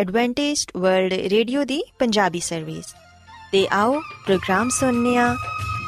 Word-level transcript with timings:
Adventist 0.00 0.70
world 0.76 1.12
radio 1.12 1.64
ਦੀ 1.64 1.82
Punjabi 1.98 2.40
service 2.40 2.84
ਤੇ 3.52 3.68
ਆਓ 3.72 4.00
ਪ੍ਰੋਗਰਾਮ 4.26 4.68
ਸੁਣਨੇ 4.68 5.16
ਆ 5.16 5.36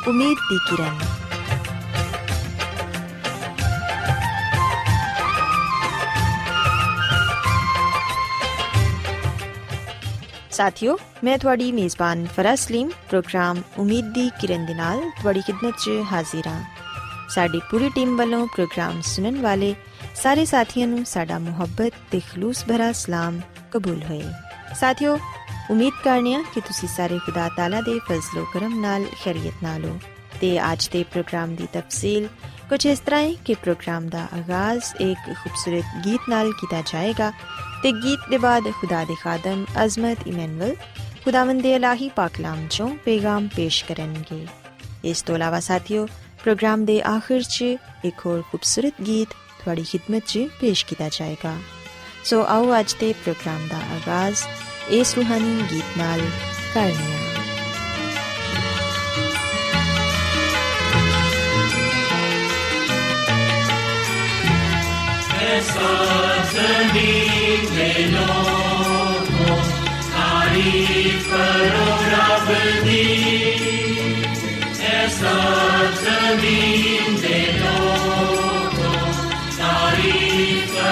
ਉਮੀਦ 0.09 0.39
ਦੀ 0.51 0.59
ਕਿਰਨ। 0.71 0.99
ਸਾਥਿਓ, 10.51 10.99
ਮੈਂ 11.25 11.39
ਤੁਹਾਡੀ 11.39 11.73
ਮੇਜ਼ਬਾਨ 11.73 12.27
ਫਰਾਜ਼ 12.37 12.61
ਸਲੀਮ, 12.61 12.91
ਪ੍ਰੋਗਰਾਮ 13.09 13.63
ਉਮੀਦ 13.79 14.13
ਦੀ 14.13 14.31
ਕਿਰਨ 14.41 14.67
ਦੇ 14.67 14.75
ਨਾਲ 14.75 15.11
ਤੁਹਾਡੀ 15.21 15.41
ਖidmat 15.41 15.73
'ਚ 15.79 15.91
ਹਾਜ਼ਰ 16.13 16.47
ਹਾਂ। 16.47 16.65
ਸਾਡੀ 17.31 17.61
ਪੂਰੀ 17.71 17.89
ਟੀਮ 17.89 18.17
ਵੱਲੋਂ 18.17 18.47
ਪ੍ਰੋਗਰਾਮ 18.47 19.01
ਸੁਣਨ 19.01 19.43
ਵਾਲੇ 19.43 19.75
ਸਾਰੇ 20.23 20.45
ਸਾਥੀਆਂ 20.45 20.87
ਨੂੰ 20.89 21.05
ਸਾਡਾ 21.05 21.39
ਮੁਹੱਬਤ 21.39 21.93
ਤੇ 22.11 22.19
ਖਲੂਸ 22.23 22.65
ਭਰਾ 22.65 22.91
ਸਲਾਮ 22.93 23.41
ਕਬੂਲ 23.73 24.03
ਹੋਏ 24.03 24.23
ਸਾਥਿਓ 24.81 25.17
ਉਮੀਦ 25.71 25.93
ਕਰਨੀਆ 26.05 26.43
ਕਿ 26.55 26.61
ਤੁਸੀਂ 26.61 26.89
ਸਾਰੇ 26.89 27.19
ਖੁਦਾ 27.19 27.49
ਤਾਲਾ 27.57 27.81
ਦੇ 27.81 27.99
ਫਜ਼ਲੋ 28.09 28.45
ਕਰਮ 28.53 28.79
ਨਾਲ 28.81 29.07
ਖੈਰੀਅਤ 29.25 29.63
ਨਾਲ 29.63 29.85
ਹੋ 29.85 29.99
ਤੇ 30.41 30.53
ਅੱਜ 30.63 30.89
ਦੇ 30.89 31.03
ਪ੍ਰੋਗਰਾਮ 31.05 31.55
ਦੀ 31.55 31.67
ਤਫਸੀਲ 31.73 32.29
ਕੁਝ 32.69 32.87
ਇਸ 32.87 33.01
ਤਰ੍ਹਾਂ 33.01 33.23
ਹੈ 33.23 33.33
ਕਿ 33.45 33.55
ਪ੍ਰੋਗਰਾਮ 33.57 34.09
ਦਾ 34.09 34.27
ਆਗਾਜ਼ 34.35 34.95
ਇੱਕ 35.01 35.33
ਖੂਬਸੂਰਤ 35.35 36.01
ਗੀਤ 36.07 36.29
ਨਾਲ 36.29 36.53
ਕੀਤਾ 36.53 36.83
ਜਾਏਗਾ 36.93 37.33
ਤੇ 37.83 37.93
ਗੀਤ 37.95 38.31
ਦੇ 38.31 38.39
ਬਾਅਦ 38.39 38.71
ਖੁਦਾ 38.73 39.05
ਦੇ 39.05 39.15
ਖਾਦਮ 39.23 39.65
ਅਜ਼ਮਤ 39.85 40.27
ਇਮਨੁਅਲ 40.27 40.75
ਖੁਦਾਵੰਦ 41.25 41.63
ਦੇ 41.63 41.75
ਇਲਾਹੀ 41.75 42.09
ਪਾਕਲਾਮ 42.17 42.67
ਚੋਂ 42.69 42.89
ਪੈਗਾਮ 43.05 43.49
ਪੇਸ਼ 43.57 43.85
ਕਰਨਗੇ 43.85 44.47
ਇਸ 45.05 45.23
ਤੋਂ 45.23 45.37
ਇਲਾਵਾ 45.37 45.61
ਸਾਥਿਓ 45.63 46.07
ਪ੍ਰੋਗਰਾਮ 46.43 46.85
ਦੇ 46.85 47.01
ਆਖਿਰ 47.09 47.43
'ਚ 47.43 47.77
ਇੱਕ 48.05 48.27
ਹੋਰ 48.27 48.43
ਖੂਬਸੂਰਤ 48.43 49.03
ਗੀਤ 49.07 49.35
ਤੁਹਾਡੀ 49.62 49.84
ਖidmat 49.84 50.22
'ਚ 50.26 50.48
ਪੇਸ਼ 50.60 50.86
ਕੀਤਾ 50.86 51.10
ਜਾਏਗਾ 51.10 51.58
ਸੋ 52.24 52.44
ਆਓ 52.50 52.80
ਅੱਜ 52.80 52.96
ਦੇ 53.00 53.14
ਪ੍ਰੋਗਰਾਮ 53.14 53.68
ਦਾ 53.68 53.82
ਆਗਾਜ਼ 53.96 54.44
ਇਸ 54.92 55.16
ਰੂਹਾਨੀ 55.16 55.64
ਗੀਤ 55.72 55.98
ਨਾਲ 55.98 56.22
ਕਰਨੇ 56.74 57.14
ਆ 57.14 57.28
ऐसा 65.50 65.92
जमीन 66.50 67.62
में 67.72 68.12
लोगों 68.12 69.56
तारीफ 70.08 71.30
करो 71.30 71.88
रब 72.06 72.52
दी 72.84 73.06
ऐसा 74.92 75.36
जमीन 76.02 77.20
में 77.22 77.60
लोगों 77.60 78.41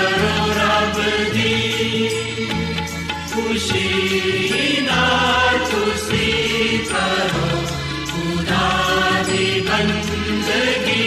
ਕਰੋ 0.00 0.52
ਰੱਬ 0.52 0.98
ਦੀ 1.32 2.08
ਖੁਸ਼ੀ 3.32 4.76
ਨਾਲ 4.82 5.58
ਤੁਸੀਂ 5.70 6.78
ਕਰੋ 6.84 7.60
ਖੁਦਾ 8.06 8.68
ਦੀ 9.22 9.60
ਬੰਦਗੀ 9.60 11.04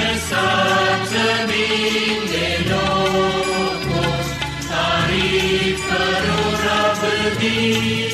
ਐਸਾ 0.00 0.46
ਜ਼ਮੀਨ 1.10 2.26
ਦੇ 2.32 2.56
ਲੋਕੋ 2.68 4.02
ਤਾਰੀਫ 4.68 5.86
ਕਰੋ 5.88 6.50
ਰੱਬ 6.64 7.08
ਦੀ 7.40 8.13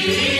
Yeah. 0.00 0.39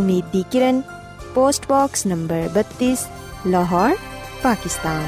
ਉਮੀਦ 0.00 0.24
ਦੀ 0.32 0.42
ਕਿਰਨ 0.52 0.80
post 1.34 1.66
box 1.68 2.06
number 2.06 2.48
32 2.54 2.94
Lahore 3.46 3.96
Pakistan 4.42 5.04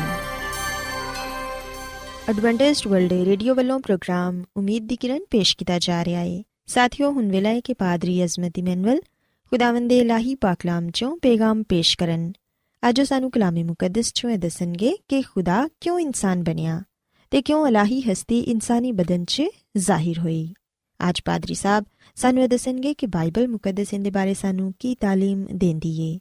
Adventist 2.30 2.86
world 2.86 3.12
radio 3.26 3.54
ਵੱਲੋਂ 3.54 3.78
ਪ੍ਰੋਗਰਾਮ 3.80 4.42
ਉਮੀਦ 4.56 4.86
ਦੀ 4.86 4.96
ਕਿਰਨ 4.96 5.24
ਪੇਸ਼ 5.30 5.56
ਕੀਤਾ 5.56 5.78
ਜਾ 5.78 6.04
ਰਿਹਾ 6.04 6.20
ਹੈ 6.20 6.42
ਸਾਥਿਓ 6.66 7.10
ਹੁਣ 7.10 7.30
ਵੇਲਾ 7.30 7.48
ਹੈ 7.48 7.60
ਕਿ 7.60 7.74
ਪਾਦਰੀ 7.74 8.24
ਅਜ਼ਮਤ 8.24 8.58
ਇਮਨੁਅਲ 8.58 9.00
ਖੁਦਾਵੰਦ 9.52 9.88
ਦੇ 9.88 9.98
ਇਲਾਹੀ 9.98 10.34
ਪਾਕਲਾਮ 10.34 10.90
ਚੋਂ 10.90 11.16
ਪੇਗਾਮ 11.16 11.62
ਪੇਸ਼ 11.62 11.96
ਕਰਨ 11.98 12.32
ਅੱਜ 12.82 13.00
ਉਹ 13.00 13.06
ਸਾਨੂੰ 13.06 13.30
ਕਲਾਮੇ 13.30 13.62
ਮੁਕੱਦਸ 13.62 14.12
ਚੋਂ 14.14 14.30
ਇਹ 14.30 14.38
ਦੱਸਣਗੇ 14.38 14.96
ਕਿ 15.08 15.22
ਖੁਦਾ 15.22 15.68
ਕਿਉਂ 15.80 15.98
ਇਨਸਾਨ 15.98 16.42
ਬਣਿਆ 16.42 16.82
ਤੇ 17.32 17.42
ਕਿਉਂ 17.42 17.66
ਇਲਾਹੀ 17.68 18.00
ਹਸਤੀ 18.00 18.40
ਇਨਸਾਨੀ 18.40 18.92
ਬਦਨ 18.92 19.24
'ਚ 19.24 19.42
ਜ਼ਾਹਿਰ 19.76 20.18
ਹੋਈ 20.18 20.52
ਅੱਜ 21.00 21.20
ਪਾਦਰੀ 21.24 21.54
ਸਾਹਿਬ 21.54 21.84
ਸਾਨੂੰ 22.15 22.43
ਇਹ 22.43 22.49
ਦੱਸਣਗੇ 22.49 22.93
ਕਿ 22.93 23.07
ਬਾਈਬਲ 23.07 23.47
ਮੁਕੱਦਸ 23.47 23.93
ਦੇ 23.93 24.09
ਬਾਰੇ 24.09 24.33
ਸਾਨੂੰ 24.33 24.73
ਕੀ 24.79 24.95
تعلیم 25.05 25.57
ਦਿੰਦੀ 25.57 26.13
ਏ 26.13 26.19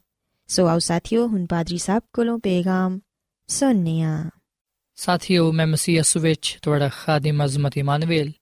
ਸੋ 0.49 0.67
ਆਓ 0.67 0.79
ਸਾਥੀਓ 0.79 1.27
ਹੁਣ 1.27 1.47
ਪਾਦਰੀ 1.47 1.79
ਸਾਹਿਬ 1.79 2.03
ਕੋਲੋਂ 2.13 2.39
ਪੈਗਾਮ 2.39 3.01
ਸੁਣਨੇ 3.49 4.03
ਆ 4.03 4.31
ਸਾਥੀਓ 4.97 5.53
ਮੈਂ 5.53 5.67
ਮਸੀਹ 5.67 5.97
ਯਸੂ 5.97 6.21
ਵਿੱਚ 6.21 6.59
ਤੁਹਾਡਾ 6.63 6.89
ਖਾਦਮ 6.89 7.45
ਅਜ਼ਮਤ 7.45 7.77
ਇਮਾਨੁਅਲ 7.79 8.33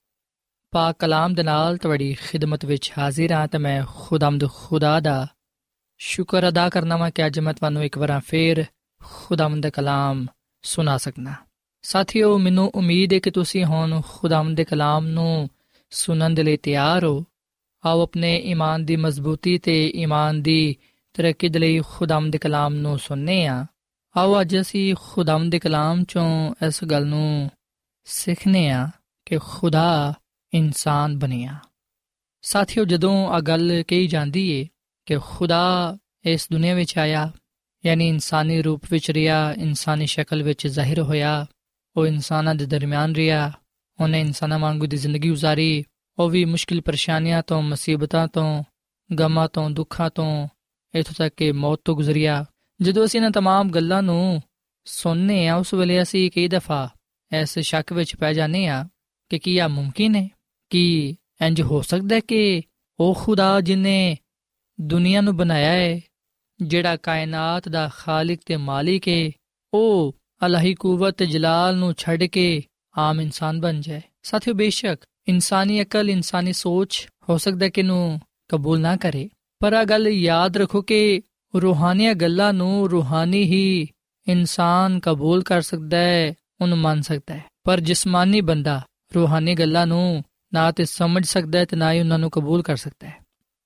ਪਾਕ 0.71 0.95
ਕਲਾਮ 0.99 1.33
ਦੇ 1.33 1.43
ਨਾਲ 1.43 1.77
ਤੁਹਾਡੀ 1.77 2.13
ਖਿਦਮਤ 2.13 2.65
ਵਿੱਚ 2.65 2.91
ਹਾਜ਼ਰ 2.97 3.33
ਹਾਂ 3.33 3.47
ਤੇ 3.47 3.57
ਮੈਂ 3.57 3.83
ਖੁਦਾਮਦ 3.85 4.47
ਖੁਦਾ 4.53 4.99
ਦਾ 4.99 5.27
ਸ਼ੁਕਰ 5.97 6.49
ਅਦਾ 6.49 6.69
ਕਰਨਾ 6.69 6.97
ਮੈਂ 6.97 7.11
ਕਿ 7.11 7.25
ਅੱਜ 7.25 7.39
ਮੈਂ 7.39 7.53
ਤੁਹਾਨੂੰ 7.53 7.83
ਇੱਕ 7.83 7.97
ਵਾਰ 7.97 8.19
ਫੇਰ 8.19 8.65
ਖੁਦਾਮਦ 9.03 9.61
ਦਾ 9.61 9.69
ਕਲਾਮ 9.69 10.27
ਸੁਣਾ 10.61 10.97
ਸਕਣਾ 10.97 11.35
ਸਾਥੀਓ 11.81 12.37
ਮੈਨੂੰ 12.37 12.71
ਉਮੀਦ 12.75 13.13
ਹੈ 13.13 13.19
ਕਿ 13.19 13.31
ਤੁਸੀਂ 13.31 13.65
ਹੁਣ 13.65 14.01
ਖੁਦਾਮਦ 14.07 14.57
ਦੇ 14.57 14.63
ਕਲਾਮ 14.63 15.07
ਨੂੰ 15.07 15.49
ਸੁਣਨ 15.91 16.35
ਦੇ 16.35 16.43
ਲਈ 16.43 16.57
ਤਿਆਰ 16.57 17.05
ਹੋ 17.05 17.23
ਆਓ 17.83 18.01
ਆਪਣੇ 18.01 18.35
ਈਮਾਨ 18.45 18.85
ਦੀ 18.85 18.95
ਮਜ਼ਬੂਤੀ 18.95 19.57
ਤੇ 19.57 19.91
ਈਮਾਨ 19.95 20.41
ਦੀ 20.41 20.75
ਤਰੱਕੀ 21.13 21.49
ਦੇ 21.49 21.59
ਲਈ 21.59 21.81
ਖੁਦਾਮਦ 21.89 22.31
ਦੇ 22.31 22.37
ਕਲਾਮ 22.37 22.73
ਨੂੰ 22.73 22.97
ਸੁਣਨੇ 22.99 23.45
ਆ 23.47 23.65
ਆਓ 24.15 24.41
ਅੱਜ 24.41 24.57
ਅਸੀਂ 24.61 24.95
ਖੁਦਾਮਦ 24.99 25.51
ਦੇ 25.51 25.59
ਕਲਾਮ 25.59 26.03
ਚੋਂ 26.03 26.53
ਇਸ 26.67 26.83
ਗੱਲ 26.83 27.05
ਨੂੰ 27.05 27.49
ਸਿੱਖਨੇ 28.07 28.69
ਆ 28.69 28.89
ਕਿ 29.25 29.37
ਖੁਦਾ 29.37 30.13
ਇਨਸਾਨ 30.53 31.17
ਬਣਿਆ 31.19 31.59
ਸਾਥੀਓ 32.41 32.85
ਜਦੋਂ 32.85 33.29
ਆ 33.29 33.39
ਗੱਲ 33.39 33.83
ਕਹੀ 33.87 34.07
ਜਾਂਦੀ 34.07 34.49
ਏ 34.51 34.67
ਕਿ 35.05 35.17
ਖੁਦਾ 35.17 35.97
ਇਸ 36.25 36.47
ਦੁਨੀਆ 36.51 36.75
ਵਿੱਚ 36.75 36.97
ਆਇਆ 36.97 37.31
ਯਾਨੀ 37.85 38.07
ਇਨਸਾਨੀ 38.07 38.61
ਰੂਪ 38.61 38.81
ਵਿੱਚ 38.91 39.11
ਰਿਹਾ 39.11 39.53
ਇਨਸਾਨੀ 39.53 40.05
ਸ਼ਕਲ 40.05 40.43
ਵਿੱਚ 40.43 40.67
ਜ਼ਾਹਿਰ 40.67 41.01
ਹੋਇਆ 41.01 41.45
ਉਹ 41.95 42.07
ਇਨਸਾਨਾਂ 42.07 42.55
ਦੇ 42.55 42.65
ਦਰਮਿਆਨ 42.65 43.15
ਰਿਹਾ 43.15 43.51
ਉਹਨੇ 43.99 44.19
ਇਨਸਾਨਾਂ 44.19 44.59
ਵਾਂਗੂ 44.59 44.85
ਦੀ 44.85 44.97
ਜ਼ਿੰਦਗੀ 44.97 45.31
گزارੀ 45.31 45.83
ਉਹ 46.19 46.29
ਵੀ 46.29 46.45
ਮੁਸ਼ਕਿਲ 46.45 46.81
ਪਰੇਸ਼ਾਨੀਆਂ 46.81 47.43
ਤੋਂ 47.43 47.61
ਮੁਸੀਬਤਾਂ 47.61 48.27
ਤੋਂ 48.27 48.63
ਗਮਾਂ 49.09 49.47
ਤੋਂ 49.47 49.69
ਦੁੱਖਾਂ 49.69 50.09
ਤੋਂ 50.09 50.47
ਇਥੋਂ 50.93 51.13
ਤੱਕ 51.17 51.33
ਕਿ 51.37 51.51
ਮੌਤ 51.51 51.79
ਤੋਂ 51.85 51.95
ਗੁਜ਼ਰਿਆ 51.95 52.45
ਜਦੋਂ 52.81 53.05
ਅਸੀਂ 53.05 53.19
ਇਹਨਾਂ 53.19 53.31
तमाम 53.31 53.71
ਗੱਲਾਂ 53.71 54.03
ਨੂੰ 54.03 54.41
ਸੁਣਨੇ 54.85 55.47
ਆ 55.47 55.55
ਉਸ 55.55 55.73
ਵੇਲੇ 55.73 56.01
ਅਸੀਂ 56.01 56.31
ਕਈ 56.31 56.47
ਦਫਾ 56.47 56.89
ਇਸ 57.31 57.59
ਸ਼ੱਕ 57.59 57.93
ਵਿੱਚ 57.93 58.15
ਪੈ 58.15 58.33
ਜਾਂਦੇ 58.33 58.67
ਆ 58.67 58.87
ਕਿ 59.29 59.39
ਕੀ 59.39 59.55
ਇਹ 59.57 59.67
ਮੁਮਕਿਨ 59.67 60.15
ਹੈ 60.15 60.27
ਕਿ 60.69 61.15
ਇੰਜ 61.41 61.61
ਹੋ 61.61 61.81
ਸਕਦਾ 61.81 62.15
ਹੈ 62.15 62.19
ਕਿ 62.19 62.61
ਉਹ 62.99 63.15
ਖੁਦਾ 63.15 63.61
ਜਿਨੇ 63.61 64.17
ਦੁਨੀਆ 64.81 65.21
ਨੂੰ 65.21 65.35
ਬਣਾਇਆ 65.37 65.71
ਹੈ 65.71 66.01
ਜਿਹੜਾ 66.59 66.95
ਕਾਇਨਾਤ 66.95 67.69
ਦਾ 67.69 67.89
ਖਾਲਕ 67.97 68.39
ਤੇ 68.45 68.57
ਮਾਲਿਕ 68.57 69.07
ਹੈ 69.07 69.31
ਉਹ 69.73 70.13
ਅਲਾਹੀ 70.45 70.73
ਕੂਵਤ 70.75 71.15
ਤੇ 71.17 71.25
ਜਲਾਲ 71.25 71.77
ਨੂੰ 71.77 71.93
ਛੱਡ 71.97 72.23
ਕੇ 72.23 72.63
ਆਮ 72.97 73.21
ਇਨਸਾਨ 73.21 73.59
ਬਣ 73.61 73.81
ਜਾਏ 73.81 74.01
ਸਾਥੀਓ 74.23 74.53
ਬੇਸ਼ੱਕ 74.53 75.05
ਇਨਸਾਨੀ 75.30 75.82
ਅਕਲ, 75.82 76.10
ਇਨਸਾਨੀ 76.10 76.52
ਸੋਚ 76.52 77.08
ਹੋ 77.28 77.38
ਸਕਦਾ 77.38 77.68
ਕਿ 77.68 77.82
ਨੂੰ 77.82 78.20
ਕਬੂਲ 78.48 78.80
ਨਾ 78.80 78.96
ਕਰੇ। 78.96 79.28
ਪਰ 79.58 79.72
ਆ 79.72 79.84
ਗੱਲ 79.84 80.08
ਯਾਦ 80.08 80.56
ਰੱਖੋ 80.56 80.82
ਕਿ 80.82 81.22
ਰੂਹਾਨੀਆਂ 81.56 82.14
ਗੱਲਾਂ 82.14 82.52
ਨੂੰ 82.52 82.90
ਰੂਹਾਨੀ 82.90 83.42
ਹੀ 83.42 83.86
ਇਨਸਾਨ 84.28 85.00
ਕਬੂਲ 85.00 85.42
ਕਰ 85.42 85.62
ਸਕਦਾ 85.62 85.98
ਹੈ, 85.98 86.34
ਉਹਨੂੰ 86.60 86.78
ਮੰਨ 86.78 87.02
ਸਕਦਾ 87.02 87.34
ਹੈ। 87.34 87.44
ਪਰ 87.64 87.80
ਜਿਸਮਾਨੀ 87.80 88.40
ਬੰਦਾ 88.40 88.86
ਰੂਹਾਨੀ 89.14 89.54
ਗੱਲਾਂ 89.54 89.86
ਨੂੰ 89.86 90.24
ਨਾ 90.54 90.72
ਤੇ 90.72 90.84
ਸਮਝ 90.84 91.26
ਸਕਦਾ 91.26 91.58
ਹੈ 91.58 91.64
ਤੇ 91.64 91.76
ਨਾ 91.76 91.92
ਹੀ 91.92 92.00
ਉਹਨਾਂ 92.00 92.18
ਨੂੰ 92.18 92.30
ਕਬੂਲ 92.30 92.62
ਕਰ 92.62 92.76
ਸਕਦਾ 92.76 93.08
ਹੈ। 93.08 93.16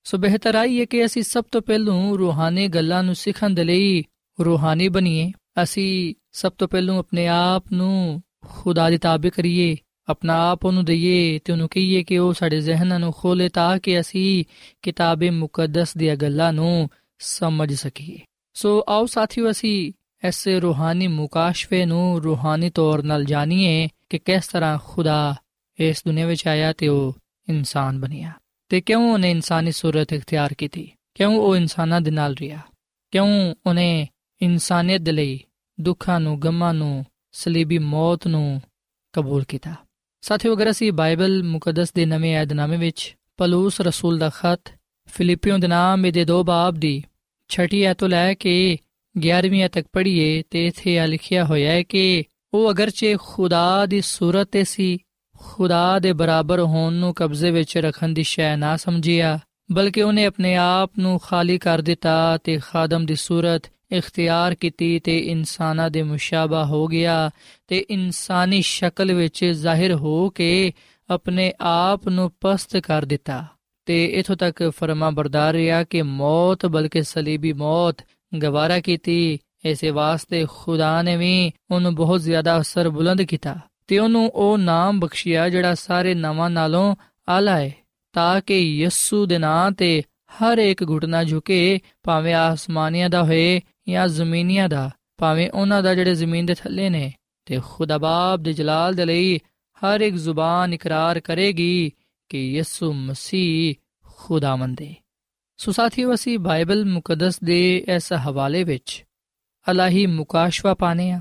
ਸੋ 0.04 0.18
ਬਿਹਤਰ 0.18 0.54
ਆਈ 0.54 0.80
ਹੈ 0.80 0.84
ਕਿ 0.84 1.04
ਅਸੀਂ 1.04 1.22
ਸਭ 1.22 1.44
ਤੋਂ 1.52 1.62
ਪਹਿਲਾਂ 1.62 2.12
ਰੂਹਾਨੀ 2.12 2.68
ਗੱਲਾਂ 2.68 3.02
ਨੂੰ 3.02 3.14
ਸਿੱਖਣ 3.14 3.50
ਦੇ 3.50 3.64
ਲਈ 3.64 4.04
ਰੂਹਾਨੀ 4.44 4.88
ਬਣੀਏ। 4.88 5.32
ਅਸੀਂ 5.62 6.14
ਸਭ 6.32 6.52
ਤੋਂ 6.52 6.68
ਪਹਿਲਾਂ 6.68 6.98
ਆਪਣੇ 6.98 7.26
ਆਪ 7.26 7.64
ਨੂੰ 7.72 8.22
ਖੁਦਾ 8.48 8.90
ਦੇ 8.90 8.98
ਤਾਬੇ 8.98 9.30
ਕਰੀਏ। 9.30 9.76
ਆਪਣਾ 10.08 10.50
ਆਪ 10.50 10.64
ਉਹਨੂੰ 10.64 10.84
ਦਈਏ 10.84 11.38
ਤੇ 11.38 11.52
ਉਹਨੂੰ 11.52 11.68
ਕਹੀਏ 11.68 12.02
ਕਿ 12.02 12.18
ਉਹ 12.18 12.32
ਸਾਡੇ 12.32 12.60
ਜ਼ਿਹਨਾਂ 12.60 13.00
ਨੂੰ 13.00 13.12
ਖੋਲੇ 13.12 13.48
ਤਾਂ 13.48 13.78
ਕਿ 13.78 14.00
ਅਸੀਂ 14.00 14.44
ਕਿਤਾਬੇ 14.82 15.30
ਮੁਕੱਦਸ 15.30 15.96
ਦੀਆਂ 15.96 16.16
ਗੱਲਾਂ 16.16 16.52
ਨੂੰ 16.52 16.90
ਸਮਝ 17.18 17.74
ਸਕੀਏ। 17.74 18.18
ਸੋ 18.54 18.84
ਆਓ 18.88 19.06
ਸਾਥੀਓ, 19.06 19.50
ਅਸੀਂ 19.50 19.92
ਇਸ 20.28 20.48
ਰੂਹਾਨੀ 20.48 21.06
ਮੁਕਾਸ਼ਫੇ 21.06 21.86
ਨੂੰ 21.86 22.22
ਰੂਹਾਨੀ 22.22 22.70
ਤੌਰ 22.70 23.02
ਨਾਲ 23.02 23.24
ਜਾਣੀਏ 23.24 23.88
ਕਿ 24.10 24.18
ਕਿਸ 24.18 24.48
ਤਰ੍ਹਾਂ 24.48 24.78
ਖੁਦਾ 24.84 25.34
ਇਸ 25.80 26.02
ਦੁਨੀਆਂ 26.06 26.26
ਵਿੱਚ 26.26 26.46
ਆਇਆ 26.46 26.72
ਤੇ 26.72 26.88
ਉਹ 26.88 27.16
ਇਨਸਾਨ 27.48 28.00
ਬਣਿਆ। 28.00 28.32
ਤੇ 28.68 28.80
ਕਿਉਂ 28.80 29.12
ਉਹਨੇ 29.12 29.30
ਇਨਸਾਨੀ 29.30 29.72
ਸੂਰਤ 29.72 30.12
ਇਖਤਿਆਰ 30.12 30.54
ਕੀਤੀ? 30.54 30.90
ਕਿਉਂ 31.14 31.34
ਉਹ 31.34 31.56
ਇਨਸਾਨਾਂ 31.56 32.00
ਦੇ 32.00 32.10
ਨਾਲ 32.10 32.34
ਰਿਹਾ? 32.34 32.58
ਕਿਉਂ 33.10 33.54
ਉਹਨੇ 33.66 34.08
ਇਨਸਾਨੀਅਤ 34.42 35.00
ਦੇ 35.00 35.12
ਲਈ 35.12 35.40
ਦੁੱਖਾਂ 35.80 36.20
ਨੂੰ, 36.20 36.40
ਗਮਾਂ 36.40 36.74
ਨੂੰ, 36.74 37.06
ਸਲੀਬੀ 37.32 37.78
ਮੌਤ 37.78 38.26
ਨੂੰ 38.26 38.62
ਕਬੂਲ 39.12 39.44
ਕੀਤਾ? 39.44 39.74
ਸਾਥੀਓ, 40.24 40.54
ਅਗਰ 40.54 40.70
ਅਸੀਂ 40.70 40.92
ਬਾਈਬਲ 40.92 41.42
ਮੁਕੱਦਸ 41.42 41.92
ਦੇ 41.92 42.06
ਨਵੇਂ 42.06 42.36
ਏਧਨਾਮੇ 42.36 42.76
ਵਿੱਚ 42.76 43.16
ਪਲੂਸ 43.36 43.80
ਰਸੂਲ 43.80 44.18
ਦਾ 44.18 44.30
ਖਤ 44.30 44.72
ਫਿਲੀਪੀਓ 45.08 45.58
ਦੇ 45.58 45.68
ਨਾਮ 45.68 46.10
ਦੇ 46.10 46.24
ਦੋ 46.24 46.42
ਬਾਬ 46.44 46.74
ਦੀ 46.74 47.02
ਛਠੀ 47.48 47.82
ਐ 47.82 47.92
ਤੋਂ 47.94 48.08
ਲੈ 48.08 48.34
ਕੇ 48.34 48.54
11ਵੀਂ 49.14 49.68
ਤੱਕ 49.68 49.86
ਪੜ੍ਹੀਏ 49.92 50.42
ਤੇ 50.50 50.66
ਇਥੇ 50.66 50.98
ਆ 50.98 51.06
ਲਿਖਿਆ 51.06 51.44
ਹੋਇਆ 51.44 51.72
ਹੈ 51.72 51.82
ਕਿ 51.82 52.24
ਉਹ 52.54 52.70
ਅਗਰਚੇ 52.70 53.16
ਖੁਦਾ 53.20 53.86
ਦੀ 53.86 54.00
ਸੂਰਤ 54.00 54.48
ਤੇ 54.52 54.64
ਸੀ, 54.64 54.98
ਖੁਦਾ 55.38 55.98
ਦੇ 55.98 56.12
ਬਰਾਬਰ 56.12 56.60
ਹੋਣ 56.60 56.92
ਨੂੰ 56.92 57.14
ਕਬਜ਼ੇ 57.14 57.50
ਵਿੱਚ 57.50 57.78
ਰੱਖਣ 57.78 58.08
ਦੀ 58.08 58.22
ਸ਼ੈ 58.22 58.56
ਨਾ 58.56 58.76
ਸਮਝਿਆ, 58.76 59.38
ਬਲਕਿ 59.72 60.02
ਉਹਨੇ 60.02 60.24
ਆਪਣੇ 60.24 60.56
ਆਪ 60.56 60.90
ਨੂੰ 60.98 61.18
ਖਾਲੀ 61.18 61.58
ਕਰ 61.58 61.82
ਦਿੱਤਾ 61.82 62.38
ਤੇ 62.44 62.58
ਖਾਦਮ 62.58 63.06
ਦੀ 63.06 63.14
ਸੂਰਤ 63.14 63.62
ਇਖਤਿਆਰ 63.94 64.54
ਕੀਤੀ 64.54 64.98
ਤੇ 64.98 65.18
ਇਨਸਾਨਾਂ 65.18 65.90
ਦੇ 65.90 66.02
ਮੁਸ਼ਾਬਾ 66.02 66.64
ਹੋ 66.64 66.86
ਗਿਆ 66.86 67.30
ਤੇ 67.66 67.84
ਇਨਸਾਨੀ 67.90 68.62
ਸ਼ਕਲ 68.62 69.12
ਵਿੱਚ 69.12 69.44
ਜ਼ਾਹਿਰ 69.44 69.94
ਹੋ 69.94 70.30
ਕੇ 70.30 70.72
ਆਪਣੇ 71.10 71.52
ਆਪ 71.60 72.08
ਨੂੰ 72.08 72.30
ਪਸਤ 72.40 72.76
ਕਰ 72.76 73.04
ਦਿੱਤਾ। 73.04 73.44
ਤੇ 73.86 74.04
ਇਥੋਂ 74.04 74.36
ਤੱਕ 74.36 74.72
ਫਰਮਾ 74.76 75.10
ਬਰਦਾਰ 75.10 75.54
ਰਿਹਾ 75.54 75.84
ਕਿ 75.84 76.02
ਮੌਤ, 76.02 76.66
ਬਲਕਿ 76.66 77.02
ਸਲੀਬੀ 77.02 77.52
ਮੌਤ, 77.52 77.96
ਗਵਾਰਾ 78.42 78.80
ਕੀਤੀ। 78.80 79.38
ਇਸੇ 79.64 79.90
ਵਾਸਤੇ 79.90 80.46
ਖੁਦਾ 80.50 81.02
ਨੇ 81.02 81.16
ਵੀ 81.16 81.52
ਉਹਨੂੰ 81.70 81.94
ਬਹੁਤ 81.94 82.20
ਜ਼ਿਆਦਾ 82.20 82.60
ਅਸਰ 82.60 82.88
ਬੁਲੰਦ 82.88 83.22
ਕੀਤਾ 83.22 83.56
ਤੇ 83.86 83.98
ਉਹਨੂੰ 83.98 84.30
ਉਹ 84.34 84.58
ਨਾਮ 84.58 85.00
ਬਖਸ਼ਿਆ 85.00 85.48
ਜਿਹੜਾ 85.48 85.74
ਸਾਰੇ 85.74 86.14
ਨਾਵਾਂ 86.14 86.50
ਨਾਲੋਂ 86.50 86.94
ਆਲਾ 87.28 87.56
ਹੈ, 87.60 87.72
ਤਾਂ 88.12 88.40
ਕਿ 88.40 88.58
ਯਿਸੂ 88.58 89.26
ਦੇ 89.26 89.38
ਨਾਂ 89.38 89.70
ਤੇ 89.70 90.02
ਹਰ 90.34 90.58
ਇੱਕ 90.58 90.82
ਘੁਟਨਾ 90.88 91.24
ਝੁਕੇ, 91.24 91.80
ਭਾਵੇਂ 92.02 92.34
ਆਸਮਾਨੀਆਂ 92.34 93.10
ਦਾ 93.10 93.22
ਹੋਏ 93.22 93.60
ਜਾਂ 93.88 94.08
ਜ਼ਮੀਨੀਆਂ 94.08 94.68
ਦਾ, 94.68 94.90
ਭਾਵੇਂ 95.18 95.50
ਉਹਨਾਂ 95.50 95.82
ਦਾ 95.82 95.94
ਜਿਹੜੇ 95.94 96.14
ਜ਼ਮੀਨ 96.14 96.46
ਦੇ 96.46 96.54
ਥੱਲੇ 96.54 96.88
ਨੇ, 96.88 97.12
ਤੇ 97.44 97.60
ਖੁਦਾ 97.64 97.98
ਬਾਪ 97.98 98.40
ਦੇ 98.40 98.52
ਜਲਾਲ 98.52 98.94
ਦੇ 98.94 99.04
ਲਈ 99.04 99.38
ਹਰ 99.78 100.00
ਇੱਕ 100.00 100.16
ਜ਼ੁਬਾਨ 100.16 100.74
ਇਕਰਾਰ 100.74 101.20
ਕਰੇਗੀ 101.20 101.92
ਕਿ 102.28 102.52
ਯਿਸੂ 102.52 102.92
ਮਸੀਹ 102.92 103.74
ਖੁਦਾਵੰਦ 104.04 104.82
ਹੈ 104.82 104.94
ਸੋ 105.56 105.72
ਸਾਥੀਓ, 105.72 106.14
ਅਸੀਂ 106.14 106.38
ਬਾਈਬਲ 106.38 106.84
ਮੁਕੱਦਸ 106.84 107.40
ਦੇ 107.40 107.84
ਇਸ 107.96 108.12
ਹਵਾਲੇ 108.12 108.64
ਵਿੱਚ 108.64 109.04
ਅਲਾਹੀ 109.70 110.06
ਮੁਕਾਸ਼ਵਾ 110.06 110.74
ਪਾਣੇ 110.74 111.10
ਆ 111.10 111.20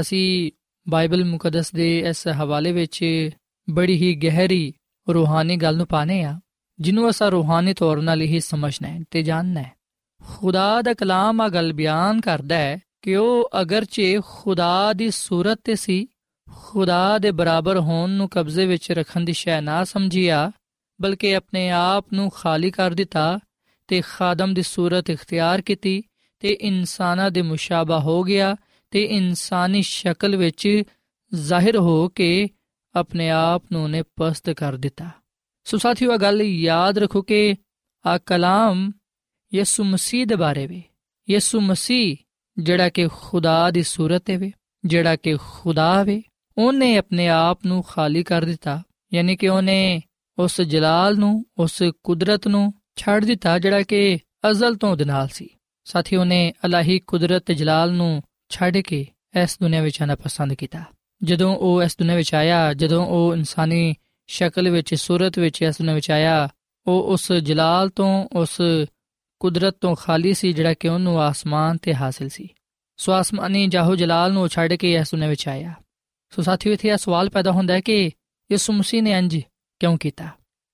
ਅਸੀਂ 0.00 0.52
ਬਾਈਬਲ 0.88 1.24
ਮੁਕੱਦਸ 1.24 1.72
ਦੇ 1.72 1.98
ਇਸ 1.98 2.28
ਹਵਾਲੇ 2.28 2.72
ਵਿੱਚ 2.72 3.30
ਬੜੀ 3.70 3.94
ਹੀ 3.94 4.14
ਗਹਿਰੀ 4.14 4.74
ਰੂਹਾਨੀ 5.14 5.56
ਗੱਲ 5.56 5.76
ਨੂੰ 5.76 5.86
ਪਾਣੇ 5.86 6.22
ਆ 6.22 6.40
ਜਿਹਨੂੰ 6.80 7.10
ਅਸਾਂ 7.10 7.30
ਰੂਹਾਨੀ 7.30 7.74
ਤੌਰ 7.74 8.02
ਨਾਲ 8.02 8.20
ਹੀ 8.20 8.40
ਸਮਝਣਾ 8.40 8.88
ਹੈ 8.88 9.00
ਤੇ 9.10 9.22
ਜਾਣਨਾ 9.22 9.62
ਹੈ। 9.62 9.77
ਖੁਦਾ 10.24 10.82
ਦਾ 10.82 10.94
ਕਲਾਮ 10.94 11.40
ਆ 11.40 11.48
ਗੱਲ 11.48 11.72
ਬਿਆਨ 11.72 12.20
ਕਰਦਾ 12.20 12.54
ਹੈ 12.54 12.78
ਕਿ 13.02 13.16
ਉਹ 13.16 13.50
ਅਗਰਚੇ 13.60 14.20
ਖੁਦਾ 14.26 14.92
ਦੀ 14.92 15.10
ਸੂਰਤ 15.10 15.60
ਤੇ 15.64 15.74
ਸੀ, 15.74 16.08
ਖੁਦਾ 16.52 17.18
ਦੇ 17.18 17.30
ਬਰਾਬਰ 17.30 17.78
ਹੋਣ 17.78 18.10
ਨੂੰ 18.10 18.28
ਕਬਜ਼ੇ 18.28 18.66
ਵਿੱਚ 18.66 18.92
ਰੱਖਣ 18.92 19.20
ਦੀ 19.20 19.32
ਸ਼ੈ 19.32 19.60
ਨਾ 19.60 19.84
ਸਮਝਿਆ, 19.84 20.52
ਬਲਕਿ 21.00 21.36
ਆਪਣੇ 21.36 21.70
ਆਪ 21.70 22.06
ਨੂੰ 22.12 22.30
ਖਾਲੀ 22.30 22.70
ਕਰ 22.70 22.90
ਦਿੱਤਾ 22.90 23.38
ਤੇ 23.88 24.00
ਖਾਦਮ 24.00 24.54
ਦੀ 24.54 24.62
ਸੂਰਤ 24.62 25.10
ਇਖਤਿਆਰ 25.10 25.60
ਕੀਤੀ 25.60 26.02
ਤੇ 26.40 26.52
ਇਨਸਾਨਾਂ 26.52 27.30
ਦੇ 27.30 27.42
ਮੁਸ਼ਾਬਾ 27.42 27.98
ਹੋ 27.98 28.22
ਗਿਆ 28.22 28.56
ਤੇ 28.90 29.02
ਇਨਸਾਨੀ 29.02 29.82
ਸ਼ਕਲ 29.82 30.36
ਵਿੱਚ 30.36 30.82
ਜ਼ਾਹਿਰ 31.34 31.76
ਹੋ 31.76 32.08
ਕੇ 32.08 32.48
ਆਪਣੇ 32.94 33.30
ਆਪ 33.30 33.64
ਨੂੰ 33.72 33.90
ਨੇ 33.90 34.02
ਪਸਤ 34.16 34.50
ਕਰ 34.50 34.76
ਦਿੱਤਾ। 34.76 35.10
ਸੋ 35.64 35.78
ਸਾਥੀਓ 35.78 36.12
ਇਹ 36.12 36.18
ਗੱਲ 36.18 36.42
ਯਾਦ 36.42 36.98
ਰੱਖੋ 36.98 37.22
ਕਿ 37.22 37.54
ਆ 38.06 38.18
ਕਲਾਮ 38.18 38.92
ਯਿਸੂ 39.54 39.84
ਮਸੀਹ 39.84 40.26
ਦੇ 40.26 40.36
ਬਾਰੇ 40.36 40.66
ਵਿੱਚ 40.66 40.86
ਯਿਸੂ 41.30 41.60
ਮਸੀਹ, 41.60 42.16
ਜਿਹੜਾ 42.58 42.88
ਕਿ 42.88 43.08
ਖੁਦਾ 43.08 43.70
ਦੀ 43.70 43.82
ਸੂਰਤ 43.82 44.30
ਹੈ 44.30 44.38
ਵੇ, 44.38 44.52
ਜਿਹੜਾ 44.84 45.16
ਕਿ 45.16 45.36
ਖੁਦਾ 45.36 46.02
ਵੇ, 46.02 46.22
ਉਹਨੇ 46.58 46.96
ਆਪਣੇ 46.96 47.28
ਆਪ 47.28 47.66
ਨੂੰ 47.66 47.82
ਖਾਲੀ 47.82 48.22
ਕਰ 48.22 48.42
ਦਿੱਤਾ। 48.42 48.82
ਯਾਨੀ 49.14 49.36
ਕਿ 49.36 49.48
ਉਹਨੇ 49.48 50.00
ਉਸ 50.38 50.60
ਜਲਾਲ 50.60 51.16
ਨੂੰ, 51.16 51.44
ਉਸ 51.58 51.82
ਕੁਦਰਤ 52.04 52.48
ਨੂੰ 52.48 52.74
ਛੱਡ 52.96 53.24
ਦਿੱਤਾ, 53.24 53.58
ਜਿਹੜਾ 53.58 53.82
ਕਿ 53.82 54.18
ਅਜ਼ਲ 54.50 54.74
ਤੋਂ 54.74 54.90
ਉਹਦੇ 54.90 55.04
ਨਾਲ 55.04 55.28
ਸੀ। 55.28 55.48
ਸਾਥੀਓ 55.84 56.24
ਨੇ 56.24 56.52
ਅਲਾਹੀ 56.64 56.98
ਕੁਦਰਤ 56.98 57.42
ਤੇ 57.46 57.54
ਜਲਾਲ 57.54 57.92
ਨੂੰ 57.92 58.22
ਛੱਡ 58.48 58.78
ਕੇ 58.78 59.06
ਇਸ 59.42 59.58
ਦੁਨੀਆਂ 59.62 59.82
ਵਿੱਚ 59.82 60.02
ਆਣਾ 60.02 60.16
ਪਸੰਦ 60.16 60.52
ਕੀਤਾ। 60.52 60.84
ਜਦੋਂ 61.22 61.56
ਉਹ 61.56 61.82
ਇਸ 61.82 61.96
ਦੁਨੀਆਂ 61.98 62.16
ਵਿੱਚ 62.16 62.34
ਆਇਆ, 62.34 62.74
ਜਦੋਂ 62.74 63.06
ਉਹ 63.06 63.36
ਇਨਸਾਨੀ 63.36 63.94
ਸ਼ਕਲ 64.26 64.70
ਵਿੱਚ, 64.70 64.94
ਸੂਰਤ 64.94 65.38
ਵਿੱਚ 65.38 65.62
ਇਸ 65.62 65.78
ਦੁਨੀਆਂ 65.78 65.94
ਵਿੱਚ 65.94 66.10
ਆਇਆ, 66.10 66.48
ਉਹ 66.86 67.02
ਉਸ 67.02 67.32
ਜਲਾਲ 67.32 67.88
ਤੋਂ, 67.88 68.28
ਉਸ 68.32 68.60
ਕੁਦਰਤ 69.39 69.75
ਤੋਂ 69.81 69.95
ਖਾਲੀ 69.95 70.33
ਸੀ 70.33 70.53
ਜਿਹੜਾ 70.53 70.73
ਕਿ 70.73 70.87
ਉਹਨੂੰ 70.87 71.21
ਆਸਮਾਨ 71.21 71.77
ਤੇ 71.77 71.93
ਹਾਸਿਲ 71.93 72.29
ਸੀ 72.29 72.49
ਸੋ 72.97 73.11
ਆਸਮਾਨੀ 73.11 73.67
ਜਾਹੋ 73.67 73.95
ਜਲਾਲ 73.95 74.33
ਨੂੰ 74.33 74.49
ਛੱਡ 74.49 74.73
ਕੇ 74.73 74.93
ਇਸ 74.93 75.11
ਦੁਨੀਆਂ 75.11 75.29
ਵਿੱਚ 75.29 75.47
ਆਇਆ 75.47 75.73
ਸੋ 76.29 76.41
ਸਾਥੀਓ 76.41 76.73
ਇੱਥੇ 76.73 76.89
ਇਹ 76.89 76.97
ਸਵਾਲ 76.97 77.29
ਪੈਦਾ 77.29 77.51
ਹੁੰਦਾ 77.51 77.73
ਹੈ 77.73 77.79
ਕਿ 77.79 78.11
ਯਿਸੂ 78.51 78.73
ਮਸੀਹ 78.73 79.03
ਨੇ 79.03 79.17
ਇੰਜ 79.17 79.41
ਕਿਉਂ 79.79 79.97
ਕੀਤਾ 79.97 80.29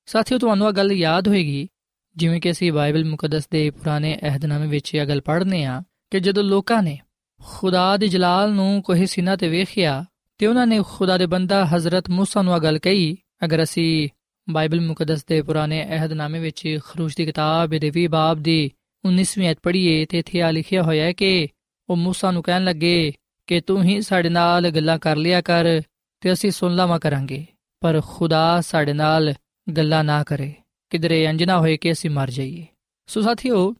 ਸਾਥੀਓ 0.06 0.38
ਤੁਹਾਨੂੰ 0.38 0.68
ਇਹ 0.68 0.74
ਗੱਲ 0.74 0.92
ਯਾਦ 0.92 1.28
ਹੋਏਗੀ 1.28 1.68
ਜਿਵੇਂ 2.16 2.42
ਕਿ 2.42 2.52
ਅਸੀਂ 2.52 2.72
ਬਾਈਬਲ 2.72 3.06
ਮੁਕੱਦਸ 3.06 3.48
ਦੇ 3.52 3.70
ਪੁਰਾਣੇ 3.70 4.18
ਅਹਿਦਨਾਮੇ 4.24 4.68
ਵਿੱਚ 4.68 4.96
ਇਹ 4.96 5.06
ਗੱਲ 5.06 5.22
ਪੜ੍ਹਨੇ 5.22 5.66
ਆ 5.66 5.84
ਕਿ 6.12 6.20
ਜਦੋਂ 6.20 6.44
ਲੋਕਾਂ 6.44 6.84
ਨੇ 6.84 7.00
ਖੁਦਾ 7.42 7.98
ਦੇ 7.98 8.08
ਜਲਾਲ 8.08 8.54
ਨੂੰ 8.54 8.82
ਕੋਈ 8.82 9.06
ਸੀਨਾ 9.06 9.36
ਤੇ 9.36 9.48
ਵੇਖਿਆ 9.48 10.06
ਤੇ 10.38 10.48
ਉਹਨਾਂ 10.48 10.68
ਨੇ 10.68 10.80
ਖੁਦਾ 10.88 11.18
ਦੇ 11.18 11.26
ਬੰਦਾ 11.26 11.66
ਹਜ਼ਰਤ 11.66 12.10
موسی 12.10 12.44
ਨੂੰ 12.44 12.56
ਇਹ 12.56 12.62
ਗੱਲ 12.62 12.78
ਕਹੀ 12.78 13.18
ਅਗਰ 13.46 13.64
ਅਸੀਂ 13.64 14.10
ਬਾਈਬਲ 14.50 14.82
ਮੁਕੱਦਸ 14.82 15.26
ਦੇ 15.26 15.42
ਪੁਰਾਣੇ 15.42 15.84
ਅਹਿਦਨਾਮੇ 15.84 16.40
ਵਿੱਚ 16.40 16.80
ਖਰੂਜ 16.86 17.14
ਦੀ 17.16 17.26
ਕਿਤਾਬ 17.26 17.70
ਦੇ 17.70 17.92
20 17.98 18.08
ਬਾਬ 18.08 18.40
ਦੀ 18.40 18.72
19ਵੀਂ 19.08 19.52
ਅਧ 19.52 19.58
ਪੜ੍ਹੀਏ 19.64 20.06
ਤੇ 20.06 20.20
ਇੱਥੇ 20.20 20.42
ਆ 20.42 20.52
ਲਿਖਿਆ 20.52 20.84
ਹੋਇਆ 20.84 21.06
ਹੈ 21.06 21.12
ਕਿ 21.12 21.48
ਉਹ 21.90 21.98
موسی 21.98 22.34
ਨੂੰ 22.34 22.44
ਕਹਿਣ 22.44 22.64
ਲੱਗੇ 22.64 23.14
ਕਿ 23.48 23.62
ਤੂੰ 23.62 23.84
ਹੀ 23.84 24.02
ਸਾਡੇ 24.02 24.30
ਨਾਲ 24.30 24.70
ਗੱਲਾਂ 24.72 25.00
ਕਰ 25.00 25.16
ਲਿਆ 25.16 25.42
ਕਰ 25.42 25.82
ਤੇ 26.22 26.34
ਅਸੀਂ 26.34 26.52
ਸੁਣ 26.52 26.76
ਲਾਵਾਂ 26.76 27.00
ਕਰਾਂਗੇ 27.00 27.46
ਪਰ 27.82 28.02
ਖੁਦਾ 28.02 28.62
ਸਾਡੇ 28.62 28.94
ਨਾਲ 28.94 29.34
ਗੱਲਾਂ 29.76 30.04
ਨਾ 30.04 30.24
ਕਰੇ 30.24 30.54
ਕਿਧਰੇ 30.90 31.24
ਇੰਜ 31.24 31.44
ਨਾ 31.44 31.60
ਹੋਏ 31.60 31.78
ਕਿ 31.78 31.92
ਅਸੀਂ 31.92 32.10
ਮਰ 32.10 32.32
ਜਾਈਏ 32.32 32.66
ਸੋ 33.08 33.22
ਸਾਥੀਓ 33.22 33.76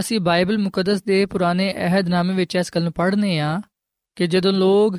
ਅਸੀਂ 0.00 0.20
ਬਾਈਬਲ 0.20 0.58
ਮੁਕੱਦਸ 0.58 1.02
ਦੇ 1.02 1.26
ਪੁਰਾਣੇ 1.26 1.74
ਅਹਿਦਨਾਮੇ 1.76 2.34
ਵਿੱਚ 2.34 2.56
ਇਸ 2.56 2.70
ਗੱਲ 2.74 2.82
ਨੂੰ 2.82 2.92
ਪੜ੍ਹਨੇ 2.92 3.40
ਆ 3.40 3.60
ਕਿ 4.16 4.26
ਜਦੋਂ 4.26 4.52
ਲੋਕ 4.52 4.96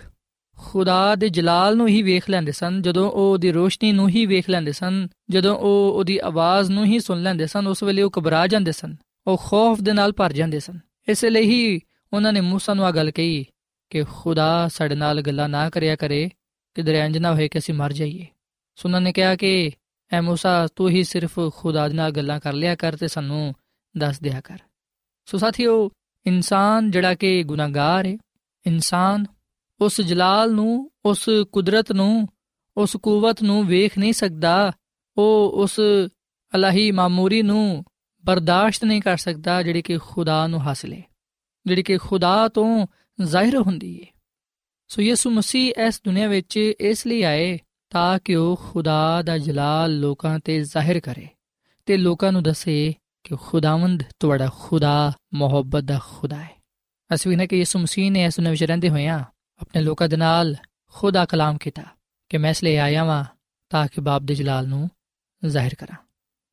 ਖੁਦਾ 0.58 1.16
ਦੇ 1.16 1.30
ਜਲਾਲ 1.30 1.78
ਨੂੰ 1.78 1.88
ਹੀ 1.88 2.02
ਵੇਖ 2.02 2.30
ਲੈਂਦੇ 2.30 2.52
ਸਨ 2.52 2.82
ਜਦੋਂ 2.82 3.12
ਉਹ 3.12 3.32
ਉਹਦੀ 3.32 3.52
ਰੋਸ਼ਨੀ 3.52 3.92
ਨੂੰ 3.92 4.10
ਹੀ 4.10 4.26
ਵੇਖ 4.26 4.50
ਲੈਂਦੇ 4.50 4.72
ਸਨ 4.72 5.08
ਜਦੋਂ 5.30 5.56
ਉਹ 5.56 5.94
ਉਹਦੀ 5.96 6.20
ਆਵਾਜ਼ 6.24 6.72
ਨੂੰ 6.72 6.86
ਹੀ 6.86 7.00
ਸੁਣ 7.00 7.22
ਲੈਂਦੇ 7.22 7.48
ਸਨ 7.48 7.68
ਉਸ 7.68 7.84
ਵੇਲੇ 7.84 8.02
ਉਹ 8.02 8.12
ਘਬਰਾ 8.20 8.48
ਜਾਂਦੇ 8.48 8.72
ਸਨ 8.72 8.96
ਉਹ 9.28 9.38
ਖੌਫ 9.38 9.82
ਦੇ 9.82 9.94
ਨਾਲ 9.94 10.12
ਭਰ 10.12 10.34
ਜਾਂਦੇ 10.34 10.60
ਸਨ 10.60 10.80
ਇਸ 11.10 11.26
ਲਈ 11.26 11.44
ਹੀ 11.44 11.80
ਉਹਨਾਂ 12.14 12.34
ਨੇ 12.34 12.40
موسی 12.40 12.74
ਨੂੰ 12.76 12.86
ਆ 12.86 12.92
ਗੱਲ 12.92 13.12
ਕਹੀ 13.12 13.46
ਕਿ 13.90 14.04
ਖੁਦਾ 14.04 14.68
ਸਾਡੇ 14.68 14.96
ਨਾਲ 14.96 15.22
ਗੱਲਾਂ 15.22 15.50
ਨਾ 15.50 15.70
ਕਰਿਆ 15.70 15.96
ਕਰੇ 15.96 16.30
ਕਿਧਰੇ 16.76 17.00
ਇੰਜ 17.00 17.18
ਨਾ 17.18 17.34
ਹੋਏ 17.34 17.48
ਕਿ 17.48 17.60
ਅਸੀਂ 17.60 17.74
ਮਰ 17.74 17.94
ਜਾਈਏ 17.94 18.26
ਸੋ 18.76 18.90
ਉਹਨਾਂ 18.90 19.02
ਨੇ 19.02 19.14
ਕਿਹਾ 19.14 19.36
ਕਿ 19.36 19.72
ਐ 20.14 20.22
موسی 20.22 20.68
ਤੂੰ 20.76 20.90
ਹੀ 20.90 21.04
ਸਿਰਫ 21.04 21.40
ਖੁਦਾ 21.56 21.88
ਦੇ 21.88 21.94
ਨਾਲ 21.94 22.12
ਗੱਲਾਂ 22.12 22.40
ਕਰ 22.40 22.54
ਲਿਆ 22.54 22.76
ਕਰ 22.76 22.96
ਤੇ 22.96 23.08
ਸਾਨੂੰ 23.08 23.54
ਦੱਸ 23.98 24.20
ਦਿਆ 24.20 24.42
ਕਰ 24.42 24.60
ਸੋ 25.26 25.38
ਸਾਥੀਓ 25.38 25.92
ਇਨਸਾਨ 26.26 26.92
ਜਿਹੜਾ 26.92 27.16
ਕਿ 27.16 27.44
ਗੁਨਾਹਗਾਰ 27.44 28.06
ਹੈ 28.06 28.18
ਇਨਸਾਨ 28.68 29.26
ਉਸ 29.83 30.01
ਜਲਾਲ 30.01 30.53
ਨੂੰ, 30.53 30.91
ਉਸ 31.05 31.29
ਕੁਦਰਤ 31.53 31.93
ਨੂੰ, 31.93 32.29
ਉਸ 32.77 32.97
ਕੂਵਤ 32.97 33.43
ਨੂੰ 33.43 33.67
ਵੇਖ 33.67 33.99
ਨਹੀਂ 33.99 34.13
ਸਕਦਾ, 34.13 34.73
ਉਹ 35.17 35.53
ਉਸ 35.57 35.81
ਅਲਾਹੀ 36.55 36.91
ਮਾਮੂਰੀ 36.91 37.43
ਨੂੰ 37.43 37.85
ਬਰਦਾਸ਼ਤ 38.25 38.85
ਨਹੀਂ 38.85 39.03
ਕਰ 39.03 39.17
ਸਕਦਾ 39.17 39.63
ਜਿਹੜੀ 39.63 39.83
ਕਿ 39.83 39.99
ਖੁਦਾ 39.99 40.47
ਨੂੰ 40.47 40.61
ਹਾਸਲ 40.61 40.93
ਹੈ 40.93 41.03
ਜਿਹੜੀ 41.67 41.83
ਕਿ 41.83 41.99
ਖੁਦਾ 41.99 42.49
ਤੋਂ 42.49 42.87
ਜ਼ਾਹਿਰ 43.25 43.57
ਹੁੰਦੀ 43.57 44.01
ਹੈ 44.01 44.07
ਸੋ 44.89 45.03
ਯਿਸੂ 45.03 45.31
ਮਸੀਹ 45.31 45.73
ਇਸ 45.87 46.01
ਦੁਨੀਆ 46.05 46.29
ਵਿੱਚ 46.29 46.57
ਇਸ 46.81 47.07
ਲਈ 47.07 47.23
ਆਏ 47.23 47.59
ਤਾਂ 47.91 48.19
ਕਿ 48.19 48.35
ਉਹ 48.35 48.61
ਖੁਦਾ 48.71 49.23
ਦਾ 49.23 49.39
ਜਲਾਲ 49.39 50.01
ਲੋਕਾਂ 50.01 50.39
ਤੇ 50.39 50.61
ਜ਼ਾਹਿਰ 50.61 51.01
ਕਰੇ 51.01 51.29
ਤੇ 51.87 51.97
ਲੋਕਾਂ 51.97 52.33
ਨੂੰ 52.33 52.43
ਦੱਸੇ 52.43 52.95
ਕਿ 53.25 53.37
ਖੁਦਾਵੰਦ 53.37 54.03
ਤੁਹਾਡਾ 54.21 54.51
ਖੁਦਾ, 54.61 55.13
ਮੁਹੱਬਤ 55.35 55.85
ਦਾ 55.85 56.01
ਖੁਦਾ 56.11 56.37
ਹੈ 56.37 56.51
ਅਸੀਂ 57.15 57.31
ਵੀ 57.31 57.37
ਨਾ 57.37 57.47
ਕਿ 57.47 57.57
ਯਿਸੂ 57.57 57.79
ਮਸੀਹ 57.79 58.11
ਨੇ 58.11 58.25
ਇਸ 58.25 58.37
ਦੁਨੀਆ 58.37 58.51
ਵਿੱਚ 58.51 58.65
ਰਹਿੰਦੇ 58.65 58.89
ਹੋਇਆਂ 58.89 59.25
ਆਪਣੇ 59.62 59.82
ਲੋਕਾਂ 59.82 60.10
ਦੇ 60.10 60.18
ਨਾਲ 60.18 60.56
ਖੁਦਾ 60.88 61.26
ਕਲਾਮ 61.26 61.58
ਕੀਤਾ 61.58 61.84
ਕਿ 62.30 62.38
ਮੈਂ 62.38 62.52
ਇਸ 62.52 62.64
ਲਈ 62.64 62.76
ਆਇਆ 62.76 63.04
ਵਾਂ 63.04 63.26
ਤਾਂ 63.70 63.88
ਕਿ 63.88 64.02
ਬਾਪ 64.02 64.22
ਦੇ 64.22 64.36
ਜਲਾਲ 64.36 64.68
ਨੂੰ 64.68 64.90
ਜ਼ਾਹਿਰ 65.46 65.76
ਕਰਾਂ 65.76 65.96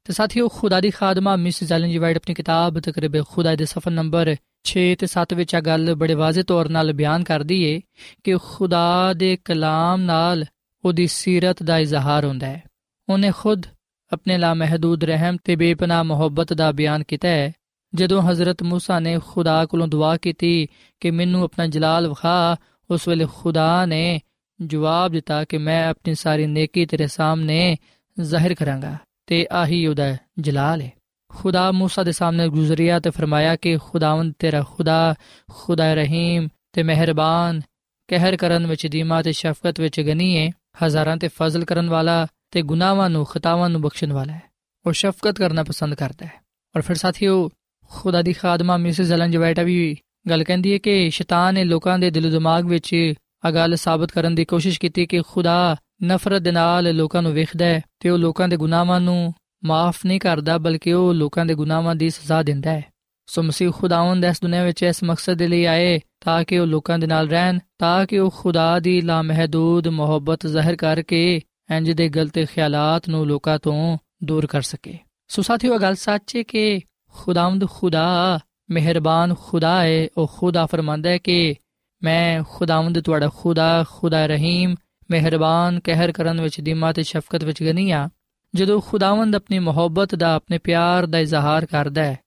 ਤੇ 0.04 0.12
ਸਾਥੀਓ 0.12 0.49
ਖੁਦਾ 0.49 0.81
ਦੀ 0.81 0.90
ਖਾਦਮਾ 0.90 1.37
ਮਿਸ 1.37 1.64
ਜ਼ੈਲਨ 1.64 1.90
ਜੀ 1.90 1.99
ਵਾਈਟ 1.99 2.16
ਆਪਣੀ 2.16 2.35
ਕਿਤਾਬ 2.35 2.81
ਤਕਰੀਬ 2.81 3.23
ਖੁਦਾ 3.25 3.54
ਦੇ 3.54 3.64
ਸਫਰ 3.64 3.90
ਨੰਬਰ 3.90 4.37
6 4.69 4.85
ਤੇ 4.99 5.07
7 5.07 5.35
ਵਿੱਚ 5.35 5.54
ਆ 5.54 5.61
ਗੱਲ 5.61 5.95
ਬੜੇ 5.95 6.14
ਵਾਜ਼ਿਹ 6.14 6.45
ਤੌਰ 6.45 6.69
ਨਾਲ 6.69 6.93
ਬਿਆਨ 6.93 7.25
ਕਰਦੀ 7.25 7.62
ਏ 7.62 7.81
ਕਿ 8.25 8.37
ਖੁਦਾ 8.43 9.12
ਦੇ 9.12 9.37
ਕਲਾਮ 9.45 10.00
ਨਾਲ 10.00 10.45
ਉਹਦੀ 10.85 11.07
ਸੀਰਤ 11.07 11.62
ਦਾ 11.62 11.78
ਇਜ਼ਹਾਰ 11.78 12.25
ਹੁੰਦਾ 12.25 12.47
ਹੈ 12.47 12.62
ਉਹਨੇ 13.09 13.31
ਖੁਦ 13.31 13.66
ਆਪਣੇ 14.12 14.38
ਲਾ 14.38 14.54
ਮਹਦੂਦ 14.54 15.04
ਰਹਿਮ 15.04 15.37
ਤੇ 15.45 15.57
ਬੇਪਨਾਹ 15.57 16.04
ਮੁਹੱਬਤ 16.04 16.52
ਦਾ 16.52 16.73
ਬਿਆਨ 16.73 17.02
ਕੀਤਾ 17.02 17.28
ਹੈ 17.28 17.52
ਜਦੋਂ 17.95 18.23
ਹਜ਼ਰਤ 18.23 18.62
موسی 18.62 19.00
ਨੇ 19.00 19.19
ਖੁਦਾ 19.26 19.66
ਕੋਲੋਂ 19.66 19.88
ਦੁਆ 19.88 20.16
ਕੀਤੀ 20.16 20.69
ਕਿ 21.00 21.11
ਮੈਨੂੰ 21.11 21.45
ਆਪਣਾ 21.45 21.66
ਜਲਾਲ 21.66 22.09
ਵਿਖਾ 22.09 22.57
ਉਸ 22.90 23.09
ਵੇਲੇ 23.09 23.26
ਖੁਦਾ 23.26 23.87
ਨੇ 23.87 24.21
ਜਵਾਬ 24.62 25.12
ਦਿੱਤਾ 25.12 25.45
ਕਿ 25.45 25.59
ਮੈਂ 25.59 25.88
ਆਪਣੀ 25.88 26.14
ਸਾਰੀ 26.14 26.47
ਨੇਕੀ 26.47 26.87
ਤੇਰੇ 26.87 27.07
ਸਾਹਮਣੇ 27.07 27.76
ਜ਼ਾਹਿਰ 28.21 28.54
ਕਰਾਂਗਾ 28.54 28.97
ਤੇ 29.26 29.47
ਆਹੀ 29.52 29.87
ਉਹਦਾ 29.87 30.16
ਜਲਾਲ 30.38 30.83
ਹੈ 30.83 30.90
ਖੁਦਾ 31.31 31.71
موسی 31.71 32.04
ਦੇ 32.04 32.12
ਸਾਹਮਣੇ 32.12 32.49
ਗੁਜ਼ਰਿਆ 32.49 33.00
ਤੇ 33.00 33.11
ਫਰਮਾਇਆ 33.11 33.57
ਕਿ 33.57 33.78
ਖੁਦਾਵੰਦ 33.78 34.35
ਤੇਰਾ 34.38 34.62
ਖੁਦਾ 34.62 35.14
ਖੁਦਾ 35.50 35.95
ਰਹੀਮ 35.95 36.49
ਤੇ 36.73 36.83
ਮਿਹਰਬਾਨ 36.83 37.61
ਕਹਿਰ 38.09 38.37
ਕਰਨ 38.37 38.66
ਵਿੱਚ 38.66 38.87
ਦੀਮਾ 38.87 39.23
ਤੇ 39.23 39.33
ਸ਼ਫਕਤ 39.33 39.81
ਵਿੱਚ 39.81 40.00
ਗਨੀ 40.00 40.37
ਹੈ 40.38 40.50
ਹਜ਼ਾਰਾਂ 40.85 41.16
ਤੇ 41.16 41.28
ਫਜ਼ਲ 41.28 41.64
ਕਰਨ 41.64 41.88
ਵਾਲਾ 41.88 42.26
ਤੇ 42.50 42.62
ਗੁਨਾਹਾਂ 42.62 43.11
ਨੂੰ 43.11 43.25
ਖਤਾਵਾਂ 43.25 43.71
ਨੂੰ 43.71 43.81
ਬਖਸ਼ਣ 43.81 44.12
ਵਾਲਾ 44.12 44.33
ਹੈ 44.33 44.43
ਉਹ 44.87 44.93
ਸ਼ਫਕਤ 44.93 45.38
ਕਰਨਾ 45.38 45.62
ਪਸੰਦ 45.62 45.95
ਕਰਦਾ 45.95 46.26
ਹੈ 46.26 46.33
ਔਰ 46.76 46.83
ਫਿਰ 46.83 46.97
ਸਾਥੀਓ 46.97 47.50
ਖੁਦਾ 47.90 48.23
ਦੀ 48.23 48.33
ਖਾਦਮਾ 48.33 48.76
ਮਿਸਿਸ 48.76 49.12
ਐਲਨ 49.12 49.31
ਜਵਾਈਟਾ 49.31 49.62
ਵੀ 49.62 49.97
ਗੱਲ 50.30 50.44
ਕਹਿੰਦੀ 50.44 50.74
ਹੈ 50.74 50.78
ਕਿ 50.78 51.10
ਸ਼ੈਤਾਨ 51.10 51.54
ਨੇ 51.54 51.64
ਲੋਕਾਂ 51.64 52.00
ਦੇ 52.00 52.10
ਦਿਲ 52.10 52.32
ਦਿਮਾਗ 52.32 52.66
ਵਿੱਚ 52.66 53.14
ਆ 53.46 53.52
ਗੱਲ 53.52 53.76
ਸਾਬਤ 53.76 54.12
ਕਰਨ 54.12 54.36
ਦੀ 54.36 54.46
ਕੋਸ਼ਿਸ਼ 54.46 54.80
ਕੀਤੀ 54.80 55.06
ਕਿ 55.06 55.22
ਖੁਦਾ 55.28 55.76
ਨਫ਼ਰਤ 56.04 56.42
ਦੇ 56.42 56.52
ਨਾਲ 56.52 56.96
ਲੋਕਾਂ 56.96 57.22
ਨੂੰ 57.22 57.34
ਵੇਖਦਾ 57.34 57.66
ਹੈ 57.66 57.82
ਤੇ 58.00 58.10
ਉਹ 58.10 58.18
ਲੋਕਾਂ 58.18 58.48
ਦੇ 58.48 58.58
ਗੁਨਾਹਾਂ 58.58 59.00
ਨੂੰ 59.00 59.34
ਮਾਫ 59.64 60.06
ਨਹੀਂ 60.06 60.20
ਕਰਦਾ, 60.20 60.58
ਬਲਕਿ 60.58 60.94
ਉਹ 60.94 61.14
ਲੋਕਾਂ 61.14 61.46
ਦੇ 61.46 61.56
ਗੁਨਾਹਾਂ 61.56 61.96
ਦੀ 61.96 62.10
ਸਜ਼ਾ 62.10 62.44
ਦਿੰਦਾ 62.44 62.72
ਹੈ। 62.72 62.86
ਸੋ 63.26 63.44
ਮਸੀਹ 63.44 63.72
ਖੁਦਾਵੰਦ 63.72 64.26
ਇਸ 64.26 64.42
ਦੁਨੀਆਂ 64.42 64.66
ਵਿੱਚ 64.66 64.84
ਇਸ 64.84 65.04
ਮਕਸਦ 65.04 65.34
ਦੇ 65.34 65.48
ਲਈ 65.48 65.66
ਆਏ 65.66 66.00
ਤਾਂ 66.22 66.44
ਕਿ 66.44 66.60
ਉਹ 66.60 66.68
ਲੋਕਾਂ 66.68 67.00
ਦੇ 67.00 67.08
ਨਾਲ 67.08 67.28
ਰਹਿਣ, 67.28 67.60
ਤਾਂ 67.80 68.06
ਕਿ 68.06 68.20
ਉਹ 68.20 68.34
ਖੁਦਾ 68.38 68.80
ਦੀ 68.80 69.02
ਲਾਮਹਦੂਦ 69.02 69.88
ਮੁਹੱਬਤ 69.88 70.48
ਜ਼ਾਹਿਰ 70.48 70.76
ਕਰਕੇ 70.76 71.42
ਇੰਜ 71.72 71.92
ਦੇ 71.92 72.10
ਗਲਤ 72.10 72.40
ਖਿਆਲਾਤ 72.40 73.10
ਨੂੰ 73.10 73.28
ਲੋਕਾਂ 73.28 73.60
ਤੋਂ 73.60 73.98
ਦੂਰ 74.24 74.46
ਕਰ 74.46 74.62
ਸਕੇ। 74.62 74.98
ਸੋ 75.28 75.42
ਸਾਥੀਓ 75.42 75.78
ਗੱਲ 75.78 75.96
ਸੱਚ 75.96 76.36
ਹੈ 76.36 76.44
ਕਿ 76.44 76.80
ਖੁਦਾਵੰਦ 77.14 77.70
ਖੁਦਾ 77.70 78.40
ਮਿਹਰਬਾਨ 78.72 79.36
ਖੁਦਾ 79.36 79.82
ਹੈ 79.82 80.08
ਉਹ 80.18 80.32
ਖੁਦਾ 80.38 80.66
ਫਰਮਾਂਦਾ 80.66 81.10
ਹੈ 81.10 81.18
ਕਿ 81.18 81.56
ਮੈਂ 82.04 82.44
ਖੁਦਾਵੰਦ 82.50 83.00
ਤੁਹਾਡਾ 83.00 83.30
ਖੁਦਾ 83.36 83.86
ਖੁਦਾ 83.90 84.26
ਰਹੀਮ, 84.26 84.76
ਮਿਹਰਬਾਨ 85.12 85.80
ਕਹਿਰ 85.80 86.12
ਕਰਨ 86.12 86.42
ਵਿੱਚ, 86.42 86.62
ਦਿਮਾ 86.62 86.92
ਤੇ 86.94 87.04
ਸ਼ਫਕਤ 87.04 87.44
ਵਿੱਚ 87.44 87.64
ਗਨੀ 87.64 87.92
ਆ। 87.92 88.10
ਜਦੋਂ 88.56 88.82
ਖੁਦਾਵੰਦ 88.82 89.36
ਆਪਣੀ 89.36 89.60
ਮੁਹੱਬਤ 89.60 90.16
ਦਾ, 90.16 90.34
ਆਪਣੇ 90.34 90.58
ਪਿਆਰ 90.58 91.06
ਦਾ 91.06 91.20
ਇਜ਼ਹਾਰ 91.20 91.66
ਕਰਦਾ 91.66 92.04
ਹੈ 92.04 92.20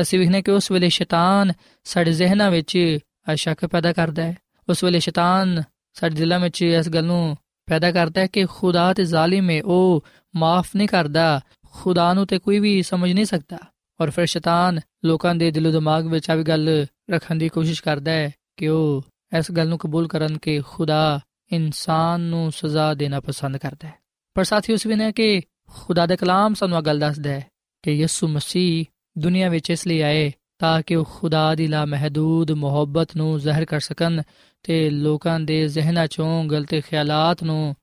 ਅਸੀਂ 0.00 0.18
ਵਿਖਨੇ 0.18 0.42
ਕਿ 0.42 0.50
ਉਸ 0.50 0.70
ਵੇਲੇ 0.70 0.88
ਸ਼ੈਤਾਨ 0.88 1.52
ਸਾਡੇ 1.84 2.12
ਜ਼ਿਹਨਾਂ 2.12 2.50
ਵਿੱਚ 2.50 2.98
ਸ਼ੱਕ 3.34 3.66
ਪੈਦਾ 3.66 3.92
ਕਰਦਾ 3.92 4.22
ਹੈ 4.22 4.36
ਉਸ 4.68 4.84
ਵੇਲੇ 4.84 5.00
ਸ਼ੈਤਾਨ 5.00 5.62
ਸਾਡੇ 5.94 6.14
ਦਿਲਾਂ 6.14 6.40
ਵਿੱਚ 6.40 6.62
ਇਸ 6.62 6.88
ਗੱਲ 6.88 7.04
ਨੂੰ 7.04 7.36
ਪੈਦਾ 7.66 7.92
ਕਰਦਾ 7.92 8.20
ਹੈ 8.20 8.26
ਕਿ 8.26 8.44
ਖੁਦਾ 8.44 8.92
ਤੇ 8.92 9.04
ਜ਼ਾਲਿਮ 9.04 9.50
ਹੈ 9.50 9.62
ਉਹ 9.62 10.04
ਮਾਫ 10.36 10.68
ਨਹੀਂ 10.76 10.88
ਕਰਦਾ, 10.88 11.40
ਖੁਦਾ 11.70 12.12
ਨੂੰ 12.14 12.26
ਤੇ 12.26 12.38
ਕੋਈ 12.38 12.58
ਵੀ 12.58 12.82
ਸਮਝ 12.82 13.12
ਨਹੀਂ 13.12 13.24
ਸਕਦਾ। 13.24 13.58
ਔਰ 14.00 14.10
ਫਿਰ 14.10 14.26
ਸ਼ੈਤਾਨ 14.26 14.80
ਲੋਕਾਂ 15.04 15.34
ਦੇ 15.34 15.50
ਦਿਲੋ 15.50 15.72
ਦਿਮਾਗ 15.72 16.06
ਵਿੱਚ 16.06 16.30
ਆ 16.30 16.34
ਵੀ 16.34 16.42
ਗੱਲ 16.42 16.86
ਰੱਖਣ 17.10 17.34
ਦੀ 17.34 17.48
ਕੋਸ਼ਿਸ਼ 17.48 17.82
ਕਰਦਾ 17.82 18.10
ਹੈ 18.10 18.30
ਕਿ 18.56 18.68
ਉਹ 18.68 19.04
ਇਸ 19.38 19.52
ਗੱਲ 19.52 19.68
ਨੂੰ 19.68 19.78
ਕਬੂਲ 19.78 20.08
ਕਰਨ 20.08 20.38
ਕਿ 20.38 20.60
ਖੁਦਾ 20.60 21.20
ਇਨਸਾਨ 21.52 22.20
ਨੂੰ 22.20 22.52
ਸਜ਼ਾ 22.52 22.94
ਦੇਣਾ 22.94 23.20
ਪਸੰਦ 23.20 23.56
ਕਰਦਾ 23.56 23.88
ਹੈ। 23.88 23.94
ਪਰ 24.34 24.44
ਸਾਥੀ 24.44 24.72
ਉਸ 24.72 24.86
ਵੀ 24.86 24.94
ਨੇ 24.94 25.12
ਕਿ 25.12 25.40
ਖੁਦਾ 25.70 26.06
ਦਾ 26.06 26.16
ਕਲਾਮ 26.16 26.54
ਸਾਨੂੰ 26.54 26.78
ਇਹ 26.78 26.82
ਗੱਲ 26.82 26.98
ਦੱਸਦਾ 26.98 27.30
ਹੈ 27.30 27.46
ਕਿ 27.82 27.92
ਯਿਸੂ 27.92 28.28
ਮਸੀਹ 28.28 28.84
ਦੁਨੀਆ 29.18 29.48
ਵਿੱਚ 29.48 29.70
ਇਸ 29.70 29.86
ਲਈ 29.86 30.00
ਆਏ 30.00 30.32
ਤਾਂ 30.58 30.82
ਕਿ 30.82 30.96
ਉਹ 30.96 31.04
ਖੁਦਾ 31.04 31.54
ਦੀ 31.54 31.66
ਲਾ 31.66 31.84
ਮਹਦੂਦ 31.84 32.50
ਮੁਹੱਬਤ 32.50 33.16
ਨੂੰ 33.16 33.40
ਜ਼ਾਹਿਰ 33.40 33.64
ਕਰ 33.64 33.80
ਸਕਣ 33.80 34.22
ਤੇ 34.62 34.90
ਲੋਕਾਂ 34.90 35.40
ਦੇ 35.40 35.68
ਜ਼ਿਹਨਾਂ 35.68 36.06
ਚੋਂ 36.06 36.44
ਗਲਤ 36.44 36.80
ਖਿਆਲਾਤ 36.80 37.42
ਨੂੰ, 37.42 37.76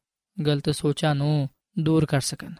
ਗਲਤ 0.46 0.70
ਸੋਚਾਂ 0.70 1.16
ਨੂੰ 1.16 1.50
ਦੂਰ 1.80 2.06
ਕਰ 2.06 2.22
ਸਕਣ। 2.22 2.54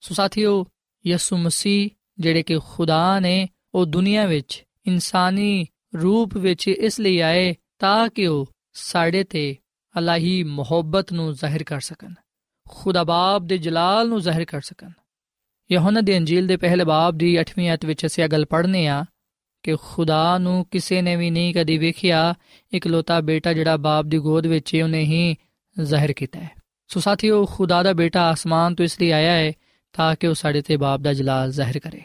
ਸੋ 0.00 0.14
ਸਾਥੀਓ, 0.14 0.66
ਯਿਸੂ 1.06 1.36
ਮਸੀਹ 1.36 1.90
ਜਿਹੜੇ 2.18 2.42
ਕਿ 2.42 2.58
ਖੁਦਾ 2.58 3.20
ਨੇ 3.20 3.48
ਉਹ 3.74 3.86
ਦੁਨੀਆ 3.86 4.26
ਵਿੱਚ 4.26 4.64
ਇਨਸਾਨੀ 4.86 5.66
ਰੂਪ 6.02 6.36
ਵਿੱਚ 6.36 6.68
ਇਸ 6.68 7.00
ਲਈ 7.00 7.20
ਆਏ 7.20 7.54
ਤਾਂ 7.78 8.08
ਕਿ 8.08 8.26
ਉਹ 8.26 8.46
ਸਾਡੇ 8.72 9.24
ਤੇ 9.24 9.56
ਅਲਾਹੀ 9.98 10.42
ਮੁਹੱਬਤ 10.42 11.12
ਨੂੰ 11.12 11.32
ਜ਼ਾਹਿਰ 11.32 11.62
ਕਰ 11.62 11.80
ਸਕਣ, 11.80 12.12
ਖੁਦਾ 12.68 13.04
ਬਾਪ 13.04 13.42
ਦੇ 13.42 13.58
ਜਲਾਲ 13.58 14.08
ਨੂੰ 14.08 14.20
ਜ਼ਾਹਿਰ 14.20 14.44
ਕਰ 14.44 14.60
ਸਕਣ। 14.60 14.90
ਯਹੋਨਾ 15.72 16.00
ਦੀ 16.00 16.16
ਅੰਜੀਲ 16.16 16.46
ਦੇ 16.46 16.56
ਪਹਿਲੇ 16.56 16.84
ਬਾਬ 16.84 17.14
ਦੀ 17.14 17.40
8ਵੀਂ 17.40 17.68
ਆਇਤ 17.68 17.84
ਵਿੱਚ 17.84 18.06
ਅਸੀਂ 18.06 18.24
ਇਹ 18.24 18.28
ਗੱਲ 18.28 18.44
ਪੜ੍ਹਨੇ 18.44 18.86
ਆ 18.86 19.04
ਕਿ 19.62 19.76
ਖੁਦਾ 19.82 20.38
ਨੂੰ 20.38 20.66
ਕਿਸੇ 20.70 21.02
ਨੇ 21.02 21.16
ਵੀ 21.16 21.30
ਨਹੀਂ 21.30 21.54
ਕਦੀ 21.54 21.78
ਵੇਖਿਆ, 21.78 22.34
ਇਕਲੌਤਾ 22.74 23.20
ਬੇਟਾ 23.20 23.52
ਜਿਹੜਾ 23.52 23.76
ਬਾਪ 23.76 24.04
ਦੀ 24.04 24.18
ਗੋਦ 24.18 24.46
ਵਿੱਚ 24.46 24.74
ਹੈ, 24.74 24.84
ਉਹਨੇ 24.84 25.00
ਹੀ 25.00 25.36
ਜ਼ਾਹਿਰ 25.82 26.12
ਕੀਤਾ 26.12 26.40
ਹੈ। 26.40 26.50
ਸੋ 26.88 27.00
ਸਾਥੀਓ, 27.00 27.46
ਖੁਦਾ 27.46 27.82
ਦਾ 27.82 27.92
ਬੇਟਾ 27.92 28.22
ਆਸਮਾਨ 28.22 28.74
ਤੋਂ 28.74 28.84
ਇਸ 28.84 29.00
ਲਈ 29.00 29.10
ਆਇਆ 29.10 29.32
ਹੈ 29.32 29.52
ਤਾਂ 29.94 30.16
ਕਿ 30.20 30.26
ਉਹ 30.26 30.34
ਸਾਡੇ 30.34 30.62
ਤੇ 30.62 30.76
ਬਾਪ 30.76 31.00
ਦਾ 31.00 31.12
ਜਲਾਲ 31.12 31.52
ਜ਼ਾਹਿਰ 31.52 31.78
ਕਰੇ। 31.78 32.02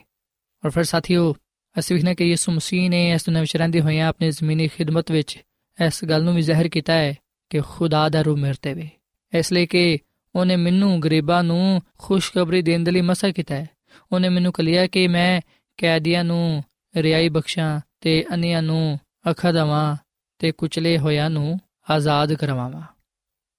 ਔਰ 0.65 0.69
ਫਿਰ 0.69 0.83
ਸਾਥੀਓ, 0.83 1.35
ਅਸੀਂ 1.79 1.95
ਵਿਖਨੇ 1.95 2.15
ਕਿ 2.15 2.23
ਯਿਸੂ 2.23 2.51
ਮਸੀਹ 2.51 2.89
ਨੇ 2.89 3.11
ਇਸ 3.11 3.25
ਦੁਨੀਆਂ 3.25 3.41
ਵਿੱਚ 3.41 3.57
ਰਹਿੰਦੇ 3.57 3.81
ਹੋਏ 3.81 3.99
ਆਪਣੀ 3.99 4.31
ਜ਼ਮੀਨੀ 4.31 4.67
ਖਿਦਮਤ 4.67 5.11
ਵਿੱਚ 5.11 5.37
ਇਸ 5.85 6.05
ਗੱਲ 6.05 6.23
ਨੂੰ 6.23 6.35
ਵੀ 6.35 6.41
ਜ਼ਾਹਿਰ 6.41 6.69
ਕੀਤਾ 6.69 6.93
ਹੈ 6.93 7.15
ਕਿ 7.49 7.61
ਖੁਦਾ 7.61 8.09
ਦਾ 8.09 8.21
ਰੂਹ 8.21 8.37
ਮਿਰਤੇ 8.37 8.73
ਵੇ। 8.73 8.89
ਇਸ 9.33 9.53
ਲਈ 9.53 9.65
ਕਿ 9.65 9.97
ਉਹਨੇ 10.35 10.55
ਮੈਨੂੰ 10.55 11.01
ਗਰੀਬਾਂ 11.01 11.43
ਨੂੰ 11.43 11.81
ਖੁਸ਼ਖਬਰੀ 11.97 12.61
ਦੇਣ 12.61 12.79
ਦੇ 12.79 12.91
ਲਈ 12.91 13.01
ਮਸਾ 13.01 13.31
ਕੀਤਾ 13.31 13.55
ਹੈ। 13.55 13.69
ਉਹਨੇ 14.11 14.29
ਮੈਨੂੰ 14.29 14.51
ਕਲਿਆ 14.51 14.87
ਕਿ 14.87 15.07
ਮੈਂ 15.07 15.41
ਕੈਦੀਆਂ 15.77 16.23
ਨੂੰ 16.23 16.63
ਰਿਆਈ 16.95 17.29
ਬਖਸ਼ਾਂ 17.29 17.79
ਤੇ 18.01 18.25
ਅਨਿਆਂ 18.33 18.61
ਨੂੰ 18.61 18.99
ਅੱਖਾਂ 19.29 19.53
ਦਵਾਂ 19.53 19.95
ਤੇ 20.39 20.51
ਕੁਚਲੇ 20.51 20.97
ਹੋਇਆਂ 20.97 21.29
ਨੂੰ 21.29 21.59
ਆਜ਼ਾਦ 21.89 22.33
ਕਰਵਾਵਾਂ। 22.33 22.81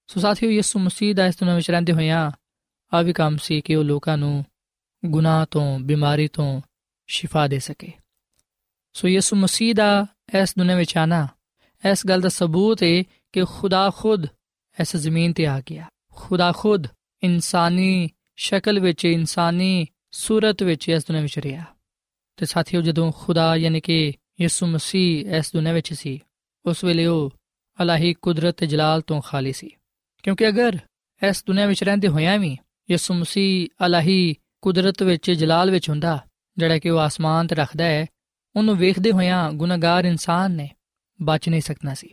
ਸੋ 0.07 0.19
ਸਾਥੀਓ, 0.19 0.49
ਯਿਸੂ 0.49 0.79
ਮਸੀਹ 0.79 1.15
ਦਾ 1.15 1.25
ਇਸ 1.25 1.35
ਦੁਨੀਆਂ 1.39 1.55
ਵਿੱਚ 1.55 1.71
ਰਹਿੰਦੇ 1.71 1.93
ਹੋਇਆਂ 1.93 2.31
ਆ 2.93 3.01
ਵੀ 3.01 3.13
ਕੰਮ 3.13 3.37
ਸੀ 3.37 3.61
ਕਿ 3.61 3.75
ਉਹ 3.75 3.83
ਲੋਕਾਂ 3.83 4.17
ਨੂੰ 4.17 4.45
ਗੁਨਾਹ 5.05 5.45
ਤੋਂ, 5.51 5.79
ਬਿਮਾਰੀ 5.79 6.27
ਤੋਂ 6.27 6.61
ਸ਼ਿਫਾ 7.07 7.47
ਦੇ 7.47 7.59
ਸਕੇ। 7.59 7.91
ਸੋ 8.93 9.07
ਯਿਸੂ 9.07 9.35
ਮਸੀਹ 9.35 9.75
ਦਾ 9.75 10.05
ਇਸ 10.41 10.53
ਦੁਨੀਆਂ 10.57 10.77
ਵਿੱਚ 10.77 10.97
ਆਣਾ, 10.97 11.27
ਇਸ 11.91 12.07
ਗੱਲ 12.07 12.21
ਦਾ 12.21 12.29
ਸਬੂਤ 12.29 12.83
ਹੈ 12.83 13.03
ਕਿ 13.31 13.45
ਖੁਦਾ 13.45 13.91
ਖੁਦ 13.95 14.25
ਇਸ 14.81 14.95
ਜ਼ਮੀਨ 14.95 15.33
ਤੇ 15.33 15.47
ਆ 15.47 15.61
ਗਿਆ। 15.69 15.85
ਖੁਦਾ 16.13 16.51
ਖੁਦ 16.51 16.87
ਇਨਸਾਨੀ 17.23 18.09
ਸ਼ਕਲ 18.35 18.79
ਵਿੱਚ, 18.79 19.05
ਇਨਸਾਨੀ 19.05 19.87
ਸੂਰਤ 20.11 20.63
ਵਿੱਚ 20.63 20.89
ਇਸ 20.89 21.03
ਦੁਨੀਆਂ 21.03 21.23
ਵਿੱਚ 21.23 21.39
ਰਿਹਾ। 21.39 21.63
ਤੇ 22.37 22.45
ਸਾਥੀਓ, 22.45 22.81
ਜਦੋਂ 22.81 23.11
ਖੁਦਾ 23.11 23.55
ਯਾਨੀ 23.55 23.81
ਕਿ 23.81 24.13
ਯਿਸੂ 24.41 24.67
ਮਸੀਹ 24.67 25.35
ਇਸ 25.35 25.53
ਦੁਨੀਆਂ 25.53 25.73
ਵਿੱਚ 25.73 25.93
ਸੀ, 25.93 26.19
ਉਸ 26.65 26.83
ਵੇਲੇ 26.83 27.05
ਉਹ 27.05 27.33
ਅਲਾਹੀ 27.81 28.13
ਕੁਦਰਤ 28.13 28.57
ਤੇ 28.57 28.65
ਜਲਾਲ 28.65 29.01
ਤੋਂ 29.01 29.21
ਖਾਲੀ 29.21 29.53
ਸੀ। 29.53 29.69
ਕਿਉਂਕਿ 30.23 30.47
ਅਗਰ 30.47 30.79
ਇਸ 31.29 31.43
ਦੁਨੀਆਂ 31.47 31.67
ਵਿੱਚ 31.67 31.83
ਰਹਿੰਦੇ 31.83 32.07
ਹੋਇਆਂ 32.07 32.39
ਵੀ 32.39 32.57
ਯਿਸੂ 32.89 33.13
ਮਸੀਹ 33.13 33.85
ਅਲਾਹੀ 33.85 34.35
ਕੁਦਰਤ 34.61 35.03
ਵਿੱਚ 35.03 35.31
ਜਲਾਲ 35.31 35.71
ਵਿੱਚ 35.71 35.89
ਹੁੰਦਾ, 35.89 36.19
ਜਿਹੜਾ 36.57 36.79
ਕਿ 36.79 36.89
ਉਹ 36.89 36.99
ਆਸਮਾਨ 36.99 37.47
ਤੇ 37.47 37.55
ਰੱਖਦਾ 37.55 37.83
ਹੈ, 37.83 38.05
ਉਹਨੂੰ 38.55 38.77
ਵੇਖਦੇ 38.77 39.11
ਹੋਇਆਂ 39.11 39.51
ਗੁਨਾਹਗਾਰ 39.51 40.05
ਇਨਸਾਨ 40.05 40.51
ਨੇ 40.51 40.69
ਬਚ 41.21 41.49
ਨਹੀਂ 41.49 41.61
ਸਕਣਾ 41.61 41.93
ਸੀ। 41.93 42.09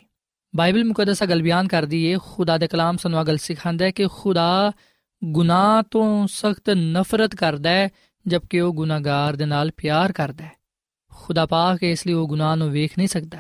ਬਾਈਬਲ 0.56 0.84
ਮੁਕੱਦਸ 0.84 1.24
ਗੱਲ 1.24 1.42
ਬਿਆਨ 1.42 1.68
ਕਰਦੀ 1.68 2.04
ਏ, 2.04 2.18
ਖੁਦਾ 2.22 2.58
ਦੇ 2.58 2.68
ਕਲਾਮ 2.68 2.96
ਸਾਨੂੰ 2.96 3.26
ਗੱਲ 3.26 3.36
ਸਿਖਾਉਂਦਾ 3.36 3.84
ਹੈ 3.84 3.90
ਕਿ 3.90 4.06
ਖੁਦਾ 4.06 4.72
ਗੁਨਾਹ 5.24 5.82
ਤੋਂ 5.90 6.26
ਸਖਤ 6.26 6.70
ਨਫ਼ਰਤ 6.70 7.34
ਕਰਦਾ 7.34 7.70
ਹੈ, 7.70 7.88
ਜਦਕਿ 8.26 8.60
ਉਹ 8.60 8.74
ਗੁਨਾਹਗਾਰ 8.74 9.36
ਦੇ 9.36 9.46
ਨਾਲ 9.46 9.70
ਪਿਆਰ 9.76 10.12
ਕਰਦਾ 10.12 10.44
ਹੈ। 10.44 10.52
ਖੁਦਾ 11.14 11.46
ਪਾਕ 11.46 11.82
ਇਸ 11.82 12.06
ਲਈ 12.06 12.12
ਉਹ 12.12 12.28
ਗੁਨਾਹ 12.28 12.56
ਨੂੰ 12.56 12.70
ਵੇਖ 12.70 12.98
ਨਹੀਂ 12.98 13.08
ਸਕਦਾ। 13.08 13.38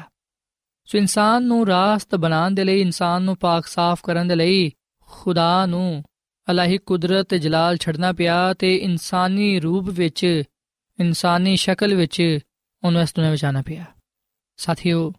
ਸੋ 0.84 0.98
ਇਨਸਾਨ 0.98 1.42
ਨੂੰ 1.42 1.66
ਰਾਸਤ 1.66 2.14
ਬਣਾਉਣ 2.14 2.54
ਦੇ 2.54 2.64
ਲਈ, 2.64 2.80
ਇਨਸਾਨ 2.80 3.22
ਨੂੰ 3.22 3.36
ਪਾਕ 3.36 3.66
ਸਾਫ਼ 3.66 4.00
ਕਰਨ 4.02 4.28
ਦੇ 4.28 4.34
ਲਈ 4.34 4.72
ਖੁਦਾ 5.00 5.66
ਨੂੰ 5.66 6.04
ਅਲਾਹੀ 6.50 6.78
ਕੁਦਰਤ 6.78 7.26
ਤੇ 7.28 7.38
ਜਲਾਲ 7.38 7.76
ਛੱਡਣਾ 7.76 8.12
ਪਿਆ 8.12 8.54
ਤੇ 8.54 8.76
ਇਨਸਾਨੀ 8.76 9.60
ਰੂਪ 9.60 9.88
ਵਿੱਚ, 9.88 10.42
ਇਨਸਾਨੀ 11.00 11.56
ਸ਼ਕਲ 11.56 11.94
ਵਿੱਚ 11.94 12.38
ਉਹਨੂੰ 12.84 13.02
ਇਸ 13.02 13.14
ਦੁਨੀਆਂ 13.14 13.32
ਵਿੱਚ 13.32 13.44
ਆਣਾ 13.44 13.62
ਪਿਆ। 13.62 13.84
ਸਾਥੀਓ, 14.56 15.12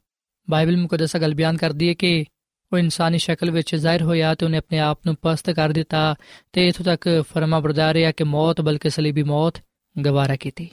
ਬਾਈਬਲ 0.49 0.77
ਮੁਕੱਦਸ 0.77 1.17
ਗੱਲ 1.17 1.33
ਬਿਆਨ 1.33 1.57
ਕਰਦੀ 1.57 1.89
ਹੈ 1.89 1.93
ਕਿ 1.93 2.25
ਉਹ 2.73 2.77
ਇਨਸਾਨੀ 2.77 3.17
ਸ਼ਕਲ 3.17 3.51
ਵਿੱਚ 3.51 3.75
ਜ਼ਾਹਿਰ 3.75 4.01
ਹੋਇਆ 4.01 4.35
ਤੇ 4.35 4.45
ਉਹਨੇ 4.45 4.57
ਆਪਣੇ 4.57 4.79
ਆਪ 4.79 4.99
ਨੂੰ 5.05 5.15
ਪਸਤ 5.21 5.49
ਕਰ 5.49 5.69
ਦਿੱਤਾ 5.69 6.15
ਤੇ 6.53 6.67
ਇਥੋਂ 6.67 6.85
ਤੱਕ 6.85 7.23
ਫਰਮਾ 7.33 7.59
ਬਰਦਾਰ 7.59 7.93
ਰਿਹਾ 7.93 8.11
ਕਿ 8.11 8.23
ਮੌਤ 8.23 8.61
ਬਲਕਿ 8.61 8.89
ਸਲੀਬੀ 8.89 9.23
ਮੌਤ 9.23 9.61
ਗਵਾਰਾ 10.05 10.35
ਕੀਤੀ। 10.35 10.69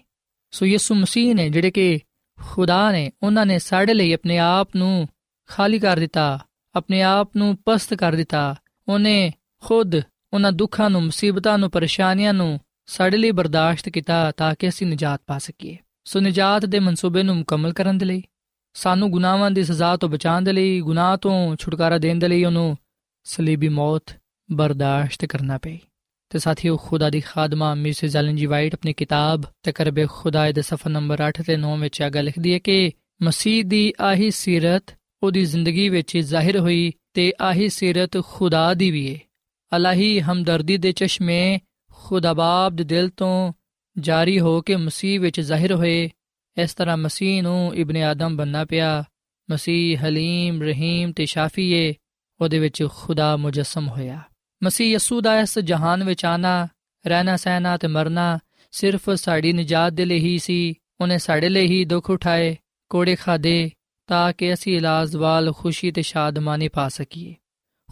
ਸੋ 0.51 0.67
ਯਿਸੂ 0.67 0.95
ਮਸੀਹ 0.95 1.35
ਨੇ 1.35 1.49
ਜਿਹੜੇ 1.49 1.71
ਕਿ 1.71 1.99
ਖੁਦਾ 2.43 2.93
ਨੇ, 2.93 3.11
ਉਹਨਾਂ 3.23 3.47
ਨੇ 3.47 3.59
ਸਾਡੇ 3.59 3.95
ਲਈ 3.95 4.13
ਆਪਣੇ 4.13 4.39
ਆਪ 4.39 4.77
ਨੂੰ 4.77 5.09
ਖਾਲੀ 5.47 5.79
ਕਰ 5.79 5.97
ਦਿੱਤਾ, 5.97 6.47
ਆਪਣੇ 6.75 7.03
ਆਪ 7.03 7.31
ਨੂੰ 7.37 7.59
ਪਸਤ 7.67 7.95
ਕਰ 7.95 8.13
ਦਿੱਤਾ, 8.13 8.55
ਉਹਨੇ 8.89 9.33
ਖੁਦ 9.65 9.97
ਉਹਨਾਂ 10.37 10.53
ਦੁੱਖਾਂ 10.53 10.91
ਨੂੰ, 10.91 11.03
ਮੁਸੀਬਤਾਂ 11.03 11.59
ਨੂੰ, 11.59 11.71
ਪਰੇਸ਼ਾਨੀਆਂ 11.71 12.35
ਨੂੰ 12.35 12.61
ਸਾਡੇ 12.87 13.17
ਲਈ 13.17 13.31
ਬਰਦਾਸ਼ਤ 13.31 13.89
ਕੀਤਾ 13.89 14.31
ਤਾਂ 14.31 14.55
ਕਿ 14.59 14.69
ਅਸੀਂ 14.69 14.87
ਨਜਾਤ 14.87 15.21
ਪਾ 15.27 15.39
ਸਕੀਏ। 15.39 15.77
ਸੋ 16.05 16.21
ਨਜਾਤ 16.21 16.65
ਦੇ 16.65 16.79
ਮਨਸੂਬੇ 16.79 17.23
ਨੂੰ 17.23 17.37
ਮੁਕੰਮਲ 17.37 17.73
ਕਰਨ 17.73 17.99
ਦੇ 17.99 18.07
ਲਈ, 18.07 18.23
ਸਾਨੂੰ 18.75 19.11
ਗੁਨਾਹਾਂ 19.11 19.51
ਦੀ 19.51 19.65
ਸਜ਼ਾ 19.65 19.97
ਤੋਂ 19.97 20.09
ਬਚਾਉਣ 20.09 20.43
ਦੇ 20.43 20.53
ਲਈ, 20.53 20.81
ਗੁਨਾਹ 20.81 21.17
ਤੋਂ 21.17 21.57
ਛੁਟਕਾਰਾ 21.57 21.99
ਦੇਣ 21.99 22.19
ਦੇ 22.19 22.29
ਲਈ 22.29 22.45
ਉਹਨੂੰ 22.45 22.77
ਸਲੀਬੀ 23.25 23.69
ਮੌਤ 23.69 24.17
ਬਰਦਾਸ਼ਤ 24.53 25.25
ਕਰਨਾ 25.25 25.59
ਪਈ 25.59 25.79
ਤੇ 26.31 26.39
ਸਾਥੀਓ, 26.39 26.77
ਖੁਦਾ 26.77 27.11
ਦੀ 27.11 27.21
ਖਾਦਮਾ 27.21 27.75
ਮਿਸਿਸ 27.75 28.17
ਐਲਨ 28.17 28.37
ਜੀ 28.37 28.47
ਵਾਈਟ 28.47 28.75
ਆਪਣੀ 28.75 28.93
ਕਿਤਾਬ 28.93 29.43
ਤਕਰਬ 29.63 30.09
ਖੁਦਾ 30.09 30.53
ਦੇ 30.53 30.63
ਸਫਾ 30.63 30.91
ਨੰਬਰ 30.91 31.29
8 31.29 31.43
ਤੇ 31.47 31.57
9 31.57 31.77
ਵਿੱਚ 31.79 32.03
ਆਗਾ 32.03 32.21
ਲਿਖਦੀ 32.21 32.53
ਹੈ 32.53 32.59
ਕਿ 32.59 32.93
ਮਸੀਹ 33.23 33.65
ਦੀ 33.65 33.93
ਆਹੀ 34.01 34.31
ਸਿਰਤ 34.31 34.97
ਉਹਦੀ 35.23 35.45
ਜ਼ਿੰਦਗੀ 35.45 35.89
ਵਿੱਚ 35.89 36.17
ਜ਼ਾਹਿਰ 36.19 36.59
ਹੋਈ 36.59 36.93
ਤੇ 37.15 37.33
ਆਹੀ 37.41 37.69
ਸਿਰਤ 37.69 38.25
ਖੁਦਾ 38.25 38.75
ਦੀ 38.75 38.91
ਵੀ 38.91 39.15
ਹੈ 39.15 39.21
ਅਲਾਹੀ 39.77 40.21
ਹਮਦਰਦੀ 40.21 40.77
ਦੇ 40.77 40.93
ਚਸ਼ਮੇ 40.93 41.59
ਖੁਦਾਬਾਬ 41.93 42.77
ਦੇ 42.77 42.85
ਦਿਲ 42.85 43.09
ਤੋਂ 43.09 43.53
ਜਾਰੀ 43.99 44.41
ਹੋ 44.41 44.61
ਕੇ 44.61 44.77
ਮਸੀਹ 44.77 45.21
ਵਿੱਚ 45.21 45.41
ਜ਼ਾਹਿਰ 45.41 45.73
ਹੋਏ। 45.73 46.11
ਇਸ 46.63 46.75
ਤਰ੍ਹਾਂ 46.75 46.97
ਮਸੀਹ 46.97 47.43
ਨੂੰ 47.43 47.75
ਇਬਨ 47.75 47.97
ਆਦਮ 47.97 48.37
ਬੰਨਾ 48.37 48.65
ਪਿਆ। 48.65 49.05
ਮਸੀਹ 49.51 49.99
ਹਲੀਮ, 50.05 50.63
ਰਹੀਮ 50.63 51.13
ਤੇ 51.13 51.27
ਸ਼ਾਫੀ 51.27 51.73
ਏ। 51.73 51.95
ਉਹਦੇ 52.41 52.59
ਵਿੱਚ 52.59 52.89
ਖੁਦਾ 52.95 53.37
ਮੁਜਸਮ 53.37 53.89
ਹੋਇਆ। 53.89 54.23
ਮਸੀਹ 54.65 54.95
ਯਸੂ 54.95 55.21
ਦਾ 55.21 55.41
ਇਸ 55.41 55.59
ਜਹਾਨ 55.59 56.05
ਵਿੱਚ 56.05 56.25
ਆਣਾ, 56.25 56.69
ਰਹਿਣਾ, 57.07 57.37
ਸਹਿਣਾ 57.37 57.77
ਤੇ 57.77 57.89
ਮਰਨਾ 57.89 58.39
ਸਿਰਫ 58.71 59.11
ਸਾਡੀ 59.11 59.53
ਨਜਾਤ 59.53 59.93
ਦੇ 59.93 60.05
ਲਈ 60.05 60.19
ਹੀ 60.19 60.39
ਸੀ। 60.39 60.75
ਉਹਨੇ 61.01 61.19
ਸਾਡੇ 61.19 61.49
ਲਈ 61.49 61.67
ਹੀ 61.67 61.85
ਦੁੱਖ 61.85 62.11
ਉਠਾਏ, 62.11 62.57
ਕੋੜੇ 62.89 63.17
ਖਾਦੇ 63.17 63.71
ਤਾਂ 64.07 64.33
ਕਿ 64.33 64.55
ਅਸੀਂ 64.55 64.77
ਇਲਾਜ 64.77 65.17
ਵਾਲ 65.17 65.53
ਖੁਸ਼ੀ 65.53 65.91
ਤੇ 65.91 66.03
ਸ਼ਾਦਮਾਨੀ 66.03 66.69
ਪਾ 66.69 66.89
ਸਕੀਏ। 66.89 67.35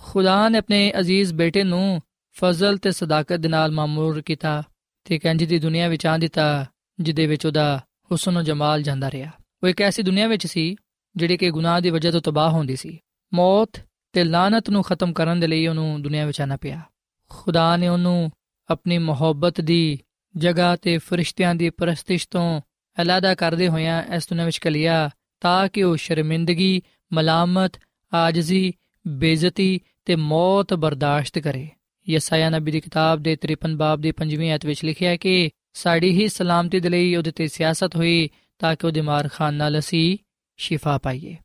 ਖੁਦਾ 0.07 0.49
ਨੇ 0.49 0.59
ਆਪਣੇ 0.59 0.93
ਅਜ਼ੀਜ਼ 1.01 1.35
ਬੇਟੇ 1.35 1.65
ਨੂੰ 1.65 2.01
ਫਜ਼ਲ 2.33 2.77
ਤੇ 2.77 2.91
ਸਦਾਕਤ 2.91 3.37
ਦੇ 3.37 3.49
ਨਾਲ 3.49 3.71
ਮਾਮੂਰ 3.71 4.23
ਕੀਤਾ 4.23 4.63
ਤੇ 5.05 5.19
ਕੰਜ 5.19 5.45
ਦੀ 5.45 5.59
ਦੁਨੀਆ 5.59 5.89
ਵਿੱਚ 5.89 6.07
ਆਂ 6.07 6.19
ਦਿੱਤਾ 6.19 6.67
ਜਿਦੇ 7.01 7.27
ਵਿੱਚ 7.27 7.47
ਉਹਦਾ 7.47 7.85
ਹੁਸਨ 8.13 8.45
ਜਮਾਲ 8.45 8.83
ਜਾਂਦਾ 8.83 9.11
ਰਿਹਾ। 9.11 9.31
ਉਹ 9.63 9.69
ਇੱਕ 9.69 9.83
ਐਸੀ 9.83 10.03
ਦੁਨੀਆ 10.03 10.27
ਵਿੱਚ 10.27 10.47
ਸੀ, 10.47 10.77
ਜਿਹੜੀ 11.17 11.37
ਕਿ 11.37 11.51
ਗੁਨਾਹ 11.51 11.81
ਦੀ 11.81 11.91
ਵਜ੍ਹਾ 11.91 12.13
ਤੋਂ 12.13 12.21
ਤਬਾਹ 12.21 12.51
ਹੁੰਦੀ 12.51 12.77
ਸੀ। 12.77 12.99
ਮੌਤ 13.35 13.83
ਤੇ 14.13 14.25
ਲਾਨਤ 14.25 14.71
ਨੂੰ 14.71 14.83
ਖਤਮ 14.83 15.13
ਕਰਨ 15.13 15.41
ਦੇ 15.41 15.47
ਲਈ 15.47 15.67
ਉਹਨੂੰ 15.67 16.03
ਦੁਨੀਆ 16.03 16.27
ਵਿੱਚ 16.27 16.41
ਆਣਾ 16.41 16.57
ਪਿਆ। 16.57 16.81
ਖੁਦਾ 17.29 17.77
ਨੇ 17.77 17.89
ਉਹਨੂੰ 17.89 18.31
ਆਪਣੀ 18.71 18.99
ਮੁਹੱਬਤ 18.99 19.61
ਦੀ 19.61 19.99
ਜਗ੍ਹਾ 20.37 20.77
ਤੇ 20.77 20.99
ਫਰਿਸ਼ਤਿਆਂ 20.99 21.55
ਦੀ 21.55 21.71
ਪ੍ਰਸਤਿਸ਼ 21.71 22.29
ਤੋਂ 22.31 22.61
ਅਲਾਦਾ 23.03 23.35
ਕਰਦੇ 23.35 23.69
ਹੋਇਆਂ 23.69 24.03
ਇਸ 24.03 24.29
ਦੁਨੀਆ 24.29 24.45
ਵਿੱਚ 24.45 24.59
ਕਲਿਆ 24.59 25.11
ਤਾਂ 25.41 25.69
ਕਿ 25.69 25.83
ਉਹ 25.83 25.97
ਸ਼ਰਮਿੰਦਗੀ, 25.97 26.83
ਮਲਾਮਤ, 27.13 27.73
ਆਜਜ਼ੀ, 28.15 28.73
ਬੇਇੱਜ਼ਤੀ 29.07 29.81
ਤੇ 30.05 30.17
ਮੌਤ 30.17 30.75
ਬਰਦਾਸ਼ਤ 30.75 31.39
ਕਰੇ। 31.39 31.69
ਯਸਾਇਆ 32.09 32.51
ਨਬੀ 32.51 32.73
ਦੀ 32.73 32.81
ਕਿਤਾਬ 32.81 33.23
ਦੇ 33.23 33.37
53 33.37 33.77
ਬਾਬ 33.77 34.01
ਦੀ 34.01 34.13
5ਵੀਂ 34.13 34.51
ਆਇਤ 34.51 34.67
ਵਿੱਚ 34.67 34.85
ਲਿਖਿਆ 34.85 35.11
ਹੈ 35.11 35.17
ਕਿ 35.17 35.51
ਸਾਡੀ 35.73 36.11
ਹੀ 36.11 36.29
ਸਲਾਮਤੀ 36.29 36.81
ਦੇ 36.81 36.89
ਲਈ 36.89 37.17
ਉਹਦੇ 37.17 37.31
ਤੇ 37.31 37.49
ਸਿਆਸਤ 37.49 37.97
ਹੋਈ 37.97 38.31
ਤਾਂ 38.59 38.77
ਕਿ 38.77 38.87
ਉਹਦੇ 38.87 39.01
ਮਾਰ 39.01 39.29
ਖਾਨ 39.33 39.55
ਨਾਲ 39.55 39.79
ਅਸੀਂ 39.79 40.19
ਸ਼ਿਫਾ 40.57 40.99
ਪਾਈਏ। 40.99 41.37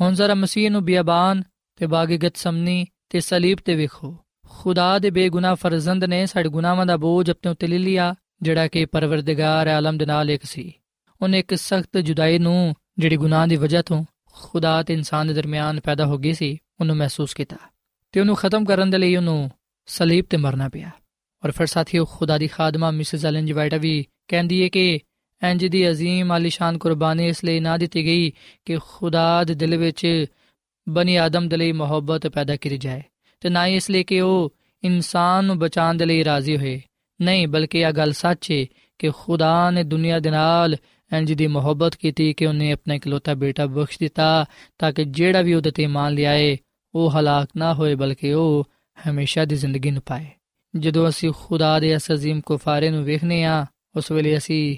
ਹੁਣ 0.00 0.14
ਜ਼ਰਾ 0.14 0.34
ਮਸੀਹ 0.34 0.70
ਨੂੰ 0.70 0.84
ਬਿਆਬਾਨ 0.84 1.42
ਤੇ 1.76 1.86
ਬਾਗੀਗਤ 1.86 2.36
ਸਮਨੀ 2.36 2.86
ਤੇ 3.08 3.20
ਸਲੀਬ 3.20 3.58
ਤੇ 3.64 3.74
ਵੇਖੋ। 3.74 4.16
ਖੁਦਾ 4.48 4.98
ਦੇ 4.98 5.10
ਬੇਗੁਨਾਹ 5.10 5.54
ਫਰਜ਼ੰਦ 5.54 6.04
ਨੇ 6.04 6.26
ਸਾਡੇ 6.26 6.48
ਗੁਨਾਹਾਂ 6.48 6.86
ਦਾ 6.86 6.96
ਬੋਝ 6.96 7.30
ਆਪਣੇ 7.30 7.50
ਉੱਤੇ 7.50 7.66
ਲੈ 7.66 7.78
ਲਿਆ, 7.78 8.14
ਜਿਹੜਾ 8.42 8.68
ਕਿ 8.68 8.84
ਪਰਵਰਦਗਾਰ 8.84 9.66
ਆਲਮ 9.66 9.98
ਦੇ 9.98 10.06
ਨਾਲ 10.06 10.30
ਇੱਕ 10.30 10.44
ਸੀ। 10.44 10.72
ਉਹਨੇ 11.22 11.38
ਇੱਕ 11.38 11.54
ਸਖਤ 11.54 11.98
ਜੁਦਾਈ 11.98 12.38
ਨੂੰ 12.38 12.74
ਜਿਹੜੀ 12.98 13.16
ਗੁਨਾਹ 13.16 13.46
ਦੀ 13.46 13.56
ਵਜ੍ਹਾ 13.56 13.82
ਤੋਂ 13.82 14.04
ਖੁਦਾ 14.32 14.82
ਤੇ 14.82 14.94
ਇਨਸਾਨ 14.94 15.26
ਦੇ 15.26 15.34
ਦਰਮਿਆਨ 15.34 15.80
ਪੈਦਾ 15.80 16.06
ਹੋ 16.06 16.18
ਗਈ 16.18 16.32
ਸੀ, 16.32 16.58
ਉਹਨੂੰ 16.80 16.96
ਮਹਿਸੂਸ 16.96 17.34
ਕੀਤਾ। 17.34 17.56
ਤੇ 18.15 18.19
ਉਹਨੂੰ 18.19 18.35
ਖਤਮ 18.35 18.65
ਕਰਨ 18.65 18.89
ਦੇ 18.89 18.97
ਲਈ 18.97 19.15
ਉਹਨੂੰ 19.15 19.51
ਸਲੀਬ 19.85 20.25
ਤੇ 20.29 20.37
ਮਰਨਾ 20.37 20.69
ਪਿਆ 20.69 20.89
ਔਰ 21.43 21.51
ਫਿਰ 21.51 21.67
ਸਾਥੀਓ 21.67 22.05
ਖੁਦਾ 22.05 22.37
ਦੀ 22.37 22.47
ਖਾਦਮਾ 22.47 22.91
ਮਿਸਿਸ 22.91 23.25
ਐਲਨ 23.25 23.45
ਜਵਾਈਟਾ 23.45 23.77
ਵੀ 23.77 24.05
ਕਹਿੰਦੀ 24.27 24.63
ਹੈ 24.63 24.67
ਕਿ 24.67 24.99
ਇੰਜ 25.43 25.65
ਦੀ 25.65 25.89
عظیم 25.89 26.31
ਆਲੀਸ਼ਾਨ 26.31 26.77
ਕੁਰਬਾਨੀ 26.77 27.27
ਇਸ 27.27 27.43
ਲਈ 27.43 27.59
ਨਾ 27.59 27.77
ਦਿੱਤੀ 27.77 28.05
ਗਈ 28.05 28.31
ਕਿ 28.65 28.77
ਖੁਦਾ 28.83 29.43
ਦੇ 29.43 29.53
ਦਿਲ 29.53 29.77
ਵਿੱਚ 29.77 30.25
ਬਨੀ 30.89 31.15
ਆਦਮ 31.15 31.47
ਦੇ 31.47 31.57
ਲਈ 31.57 31.71
ਮੁਹੱਬਤ 31.71 32.27
ਪੈਦਾ 32.27 32.55
ਕੀਤੀ 32.55 32.77
ਜਾਏ 32.77 33.01
ਤੇ 33.39 33.49
ਨਾ 33.49 33.67
ਇਸ 33.67 33.89
ਲਈ 33.89 34.03
ਕਿ 34.03 34.21
ਉਹ 34.21 34.53
ਇਨਸਾਨ 34.83 35.45
ਨੂੰ 35.45 35.59
ਬਚਾਉਣ 35.59 35.97
ਦੇ 35.97 36.05
ਲਈ 36.05 36.23
ਰਾਜ਼ੀ 36.23 36.57
ਹੋਏ 36.57 36.81
ਨਹੀਂ 37.21 37.47
ਬਲਕਿ 37.47 37.79
ਇਹ 37.79 37.91
ਗੱਲ 37.91 38.11
ਸੱਚ 38.11 38.51
ਹੈ 38.51 38.65
ਕਿ 38.99 39.09
ਖੁਦਾ 39.09 39.71
ਨੇ 39.71 39.83
ਦੁਨੀਆ 39.83 40.19
ਦੇ 40.19 40.29
ਨਾਲ 40.29 40.75
ਇੰਜ 41.13 41.33
ਦੀ 41.33 41.47
ਮੁਹੱਬਤ 41.47 41.95
ਕੀਤੀ 41.95 42.33
ਕਿ 42.33 42.45
ਉਹਨੇ 42.45 42.71
ਆਪਣਾ 42.71 42.93
ਇਕਲੌਤਾ 42.93 43.33
ਬੇਟਾ 43.33 43.65
ਬਖਸ਼ 43.65 43.99
ਦਿੱਤਾ 43.99 44.45
ਤਾਂ 44.77 44.91
ਕਿ 44.91 45.05
ਜਿਹੜਾ 45.05 45.41
ਵੀ 45.41 45.53
ਉਹਦੇ 45.53 45.71
ਤੇ 45.71 45.87
ਮੰਨ 45.87 46.13
ਲਿਆਏ 46.13 46.57
ਉਹ 46.95 47.11
ਹਲਾਕ 47.11 47.49
ਨਾ 47.57 47.73
ਹੋਏ 47.73 47.95
ਬਲਕਿ 47.95 48.33
ਉਹ 48.33 48.63
ਹਮੇਸ਼ਾ 48.97 49.45
ਦੀ 49.45 49.55
ਜ਼ਿੰਦਗੀ 49.55 49.91
ਨੂੰ 49.91 50.01
ਪਾਏ 50.05 50.25
ਜਦੋਂ 50.73 51.07
ਅਸੀਂ 51.09 51.31
ਖੁਦਾ 51.31 51.79
ਦੇ 51.79 51.91
ਇਸ 51.91 52.11
عظیم 52.11 52.41
ਕੁਫਾਰੇ 52.41 52.89
ਨੂੰ 52.89 53.03
ਵੇਖਨੇ 53.03 53.43
ਆ 53.43 53.65
ਉਸ 53.95 54.11
ਵੇਲੇ 54.11 54.37
ਅਸੀਂ 54.37 54.77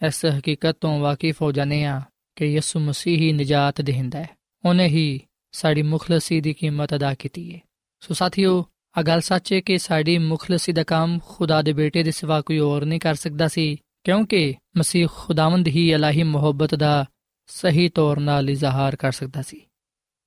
ਇਸ 0.00 0.24
ਹਕੀਕਤ 0.38 0.76
ਤੋਂ 0.80 0.98
ਵਾਕਿਫ 1.00 1.42
ਹੋ 1.42 1.52
ਜਾਂਦੇ 1.52 1.84
ਆ 1.84 2.00
ਕਿ 2.36 2.46
ਯਿਸੂ 2.46 2.80
ਮਸੀਹ 2.80 3.18
ਹੀ 3.18 3.32
ਨਜਾਤ 3.32 3.80
ਦੇਹਿੰਦਾ 3.80 4.18
ਹੈ 4.18 4.28
ਉਹਨੇ 4.64 4.86
ਹੀ 4.86 5.20
ਸਾਡੀ 5.54 5.82
ਮੁਖਲਸੀ 5.82 6.40
ਦੀ 6.40 6.52
ਕੀਮਤ 6.52 6.94
ਅਦਾ 6.94 7.14
ਕੀਤੀ 7.14 7.54
ਹੈ 7.54 7.60
ਸੋ 8.02 8.14
ਸਾਥੀਓ 8.14 8.64
ਆ 8.96 9.02
ਗੱਲ 9.02 9.20
ਸੱਚ 9.20 9.52
ਹੈ 9.52 9.60
ਕਿ 9.60 9.78
ਸਾਡੀ 9.78 10.18
ਮੁਖਲਸੀ 10.18 10.72
ਦਾ 10.72 10.82
ਕੰਮ 10.82 11.18
ਖੁਦਾ 11.26 11.60
ਦੇ 11.62 11.72
ਬੇਟੇ 11.72 12.02
ਦੇ 12.02 12.10
ਸਿਵਾ 12.10 12.40
ਕੋਈ 12.40 12.58
ਹੋਰ 12.58 12.84
ਨਹੀਂ 12.84 13.00
ਕਰ 13.00 13.14
ਸਕਦਾ 13.14 13.48
ਸੀ 13.48 13.76
ਕਿਉਂਕਿ 14.04 14.54
ਮਸੀਹ 14.78 15.08
ਖੁਦਾਵੰਦ 15.08 15.68
ਹੀ 15.68 15.88
ਇਲਾਹੀ 15.90 16.22
ਮੁਹੱਬਤ 16.22 16.74
ਦਾ 16.74 17.04
ਸਹੀ 17.48 17.88
ਤੌਰ 17.88 18.20
ਨਾਲ 18.20 18.50
ਇਜ਼ਹਾਰ 18.50 18.96
ਕਰ 18.96 19.12
ਸਕਦਾ 19.12 19.42
ਸੀ 19.42 19.60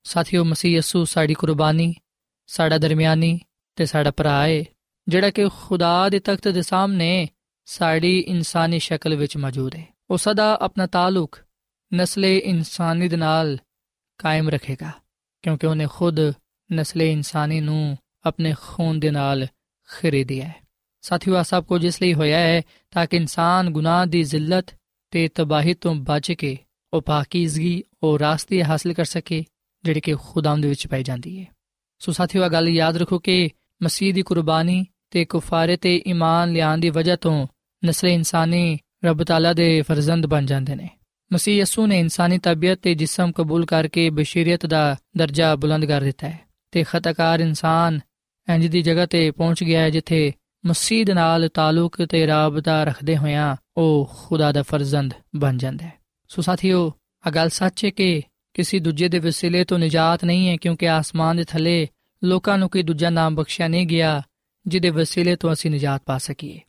ਸਾਥੀਓ, 0.06 0.42
ਮਸੀਹ 0.44 0.76
ਯਸੂ 0.76 1.04
ਸਾਡੀ 1.04 1.34
ਕੁਰਬਾਨੀ, 1.34 1.94
ਸਾਡਾ 2.48 2.78
ਦਰਮਿਆਨੀ 2.78 3.38
ਤੇ 3.78 3.86
ਸਾਡਾ 3.86 4.10
ਭਰਾ 4.10 4.42
ਹੈ 4.42 4.64
ਜਿਹੜਾ 5.06 5.30
ਕਿ 5.30 5.48
ਖੁਦਾ 5.62 6.08
ਦੇ 6.08 6.18
ਤਖਤ 6.18 6.48
ਦੇ 6.48 6.62
ਸਾਹਮਣੇ 6.62 7.28
ਸਾਡੀ 7.68 8.18
ਇਨਸਾਨੀ 8.18 8.78
ਸ਼ਕਲ 8.78 9.14
ਵਿੱਚ 9.16 9.36
ਮੌਜੂਦ 9.36 9.74
ਹੈ 9.74 9.84
ਉਹ 10.10 10.18
ਸਦਾ 10.18 10.46
ਆਪਣਾ 10.60 10.86
ਤਾਲੁਕ 10.86 11.38
ਨਸਲੇ 11.92 12.36
ਇਨਸਾਨੀ 12.38 13.08
ਦੇ 13.08 13.16
ਨਾਲ 13.16 13.56
ਕਾਇਮ 14.20 14.48
ਰੱਖੇਗਾ, 14.48 14.90
ਕਿਉਂਕਿ 15.44 15.66
ਉਹਨੇ 15.66 15.86
ਖੁਦ 15.92 16.20
ਨਸਲੇ 16.70 17.10
ਇਨਸਾਨੀ 17.12 17.60
ਨੂੰ 17.60 17.96
ਆਪਣੇ 18.24 18.54
ਖੂਨ 18.62 19.00
ਦੇ 19.00 19.10
ਨਾਲ 19.10 19.46
ਖਰੀਦਿਆ 19.88 20.44
ਹੈ 20.44 20.54
ਸਾਥੀਓ 21.04 21.34
ਆ 21.34 21.42
ਸਭ 21.42 21.64
ਕੁਝ 21.64 21.84
ਇਸ 21.84 22.00
ਲਈ 22.02 22.14
ਹੋਇਆ 22.14 22.38
ਹੈ 22.38 22.62
ਤਾਂ 22.92 23.06
ਕਿ 23.06 23.16
ਇਨਸਾਨ 23.16 23.70
ਗੁਨਾਹ 23.70 24.06
ਦੀ 24.06 24.22
ਜ਼ਿਲਤ 24.22 24.74
ਤੇ 25.12 25.26
ਤਬਾਹੀ 25.28 25.74
ਤੋਂ 25.74 25.94
ਬਚ 25.94 26.32
ਕੇ 26.32 26.56
ਉਹ 26.92 27.02
ਪਾਕੀਜ਼ਗੀ, 27.02 27.82
ਉਹ 28.02 28.18
ਰਾਸਤੇ 28.18 28.62
ਹਾਸਲ 28.64 28.92
ਕਰ 28.92 29.04
ਸਕੇ 29.04 29.44
ਜਿਹੜੀ 29.86 30.00
ਕਿ 30.00 30.14
ਖੁਦਾਮ 30.14 30.60
ਦੇ 30.60 30.68
ਵਿੱਚ 30.68 30.86
ਪਾਈ 30.86 31.02
ਜਾਂਦੀ 31.02 31.40
ਹੈ। 31.40 31.46
ਸੋ 31.98 32.12
ਸਾਥੀਓ 32.12 32.42
ਆ 32.42 32.48
ਗੱਲ 32.48 32.68
ਯਾਦ 32.68 32.96
ਰੱਖੋ 32.96 33.18
ਕਿ 33.18 33.48
ਮਸੀਹ 33.82 34.14
ਦੀ 34.14 34.22
ਕੁਰਬਾਨੀ 34.22 34.86
ਤੇ 35.10 35.24
ਕੁਫਾਰੇ 35.24 35.76
ਤੇ 35.76 36.02
ਈਮਾਨ 36.06 36.52
ਲਿਆਉਣ 36.52 36.78
ਦੀ 36.78 36.90
ਵਜ੍ਹਾ 36.90 37.16
ਤੋਂ 37.16 37.46
ਨਸਲ 37.84 38.08
ਇਨਸਾਨੀ 38.08 38.78
ਰੱਬ 39.04 39.24
ਤਾਲਾ 39.24 39.52
ਦੇ 39.52 39.82
ਫਰਜ਼ੰਦ 39.82 40.26
ਬਣ 40.26 40.46
ਜਾਂਦੇ 40.46 40.74
ਨੇ। 40.74 40.88
ਮਸੀਹ 41.32 41.60
ਯਸੂ 41.60 41.86
ਨੇ 41.86 42.00
ਇਨਸਾਨੀ 42.00 42.38
ਤਬੀਅਤ 42.38 42.78
ਤੇ 42.82 42.94
ਜਿਸਮ 42.94 43.32
ਕਬੂਲ 43.32 43.66
ਕਰਕੇ 43.66 44.10
ਬਸ਼ਰੀਅਤ 44.10 44.66
ਦਾ 44.66 44.96
ਦਰਜਾ 45.16 45.56
ਬੁਲੰਦ 45.56 45.84
ਕਰ 45.84 46.00
ਦਿੱਤਾ 46.00 46.28
ਹੈ 46.28 46.40
ਤੇ 46.70 46.84
ਖਤਕਾਰ 46.88 47.40
ਇਨਸਾਨ 47.40 48.00
ਇੰਜ 48.54 48.66
ਦੀ 48.66 48.82
ਜਗ੍ਹਾ 48.82 49.06
ਤੇ 49.06 49.30
ਪਹੁੰਚ 49.30 49.64
ਗਿਆ 49.64 49.80
ਹੈ 49.80 49.90
ਜਿੱਥੇ 49.90 50.32
ਮਸੀਹ 50.66 51.06
ਦੇ 51.06 51.14
ਨਾਲ 51.14 51.48
ਤਾਲੁਕ 51.48 52.04
ਤੇ 52.04 52.26
ਰਾਬਤਾ 52.26 52.84
ਰੱਖਦੇ 52.84 53.16
ਹੋਇਆਂ 53.16 53.56
ਉਹ 53.76 54.10
ਖੁਦਾ 54.24 54.52
ਦਾ 54.52 54.62
ਫਰਜ਼ੰਦ 54.62 55.14
ਬਣ 55.36 55.56
ਜਾਂਦਾ 55.56 55.86
ਹੈ। 55.86 55.92
ਸੋ 56.28 56.42
ਸਾਥੀਓ 56.42 56.92
ਆ 57.26 57.30
ਗੱਲ 57.30 57.48
ਸੱਚ 57.48 57.84
ਹੈ 57.84 57.90
ਕਿ 57.90 58.22
ਕਿਸੇ 58.56 58.78
ਦੂਜੇ 58.78 59.08
ਦੇ 59.08 59.18
ਵਸੀਲੇ 59.18 59.64
ਤੋਂ 59.64 59.78
ਨਜਾਤ 59.78 60.24
ਨਹੀਂ 60.24 60.48
ਹੈ, 60.48 60.56
ਕਿਉਂਕਿ 60.56 60.88
ਆਸਮਾਨ 60.88 61.36
ਦੇ 61.36 61.44
ਥੱਲੇ 61.44 61.88
ਲੋਕਾਂ 62.22 62.58
ਨੂੰ 62.58 62.68
ਕੋਈ 62.68 62.82
ਦੂਜਾ 62.82 63.10
ਨਾਮ 63.10 63.34
ਬਖਸ਼ਿਆ 63.34 63.68
ਨਹੀਂ 63.68 63.86
ਗਿਆ, 63.86 64.22
ਜਿਹਦੇ 64.66 64.90
ਵਸੀਲੇ 64.90 65.36
ਤੋਂ 65.36 65.52
ਅਸੀਂ 65.52 65.70
ਨਜਾਤ 65.70 66.02
ਪਾ 66.06 66.18
ਸਕੀਏ। 66.18 66.60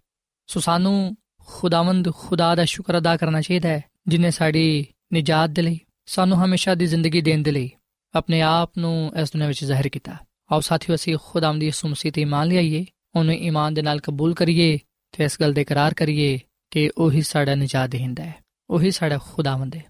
ਸੋ 0.48 0.60
ਸਾਨੂੰ 0.60 1.18
ਖੁਦਾਵੰਦ 1.48 2.14
ਖੁਦਾ 2.14 2.56
ਦਾ 2.56 2.66
ਸ਼ੁਕਰ 2.66 2.98
ਅਦਾ 2.98 3.18
ਕਰਨਾ 3.18 3.42
ਚਾਹੀਦਾ 3.42 3.70
ਹੈ 3.70 3.84
ਜਿਨੇ 4.08 4.32
ਸਾਡੀ 4.32 4.86
ਨਜਾਤ 5.14 5.50
ਦੇ 5.50 5.62
ਲਈ, 5.62 5.80
ਸਾਨੂੰ 6.06 6.46
ਹਮੇਸ਼ਾ 6.46 6.76
ਦੀ 6.76 6.86
ਜ਼ਿੰਦਗੀ 6.86 7.22
ਦੇਣ 7.22 7.44
ਦੇ 7.44 7.52
ਲਈ 7.52 7.70
ਆਪਣੇ 8.14 8.42
ਆਪ 8.42 8.78
ਨੂੰ 8.78 9.12
ਇਸ 9.22 9.32
ਦੁਨੀਆਂ 9.32 9.48
ਵਿੱਚ 9.48 9.66
ਜ਼ਾਹਿਰ 9.66 9.90
ਕੀਤਾ। 9.90 10.18
ਆਓ 10.52 10.60
ਸਾਥੀਓ, 10.60 10.96
ਅਸੀਂ 10.96 11.18
ਖੁਦਾਵੰਦ 11.26 11.64
ਯਿਸੂ 11.64 11.88
ਮਸੀਹ 11.88 12.12
ਤੇ 12.12 12.22
ਇਮਾਨ 12.22 12.48
ਲਿਆਈਏ, 12.48 12.86
ਉਹਨੂੰ 13.16 13.36
ਈਮਾਨ 13.36 13.74
ਦੇ 13.74 13.82
ਨਾਲ 13.82 14.00
ਕਬੂਲ 14.00 14.34
ਕਰੀਏ 14.34 14.78
ਤੇ 15.12 15.24
ਇਸ 15.24 15.38
ਗੱਲ 15.42 15.54
ਦੇ 15.54 15.62
ਇਕਰਾਰ 15.62 15.94
ਕਰੀਏ 15.94 16.40
ਕਿ 16.72 16.90
ਉਹੀ 16.98 17.22
ਸਾਡਾ 17.22 17.56
ਨਜਾਤ 17.56 17.90
ਦੇਹਿੰਦਾ 17.90 18.24
ਹੈ, 18.24 18.36
ਉਹੀ 18.70 18.92
ਸਾਡਾ 18.92 19.20
ਖੁਦਾਵੰਦ 19.24 19.76
ਹੈ। 19.76 19.84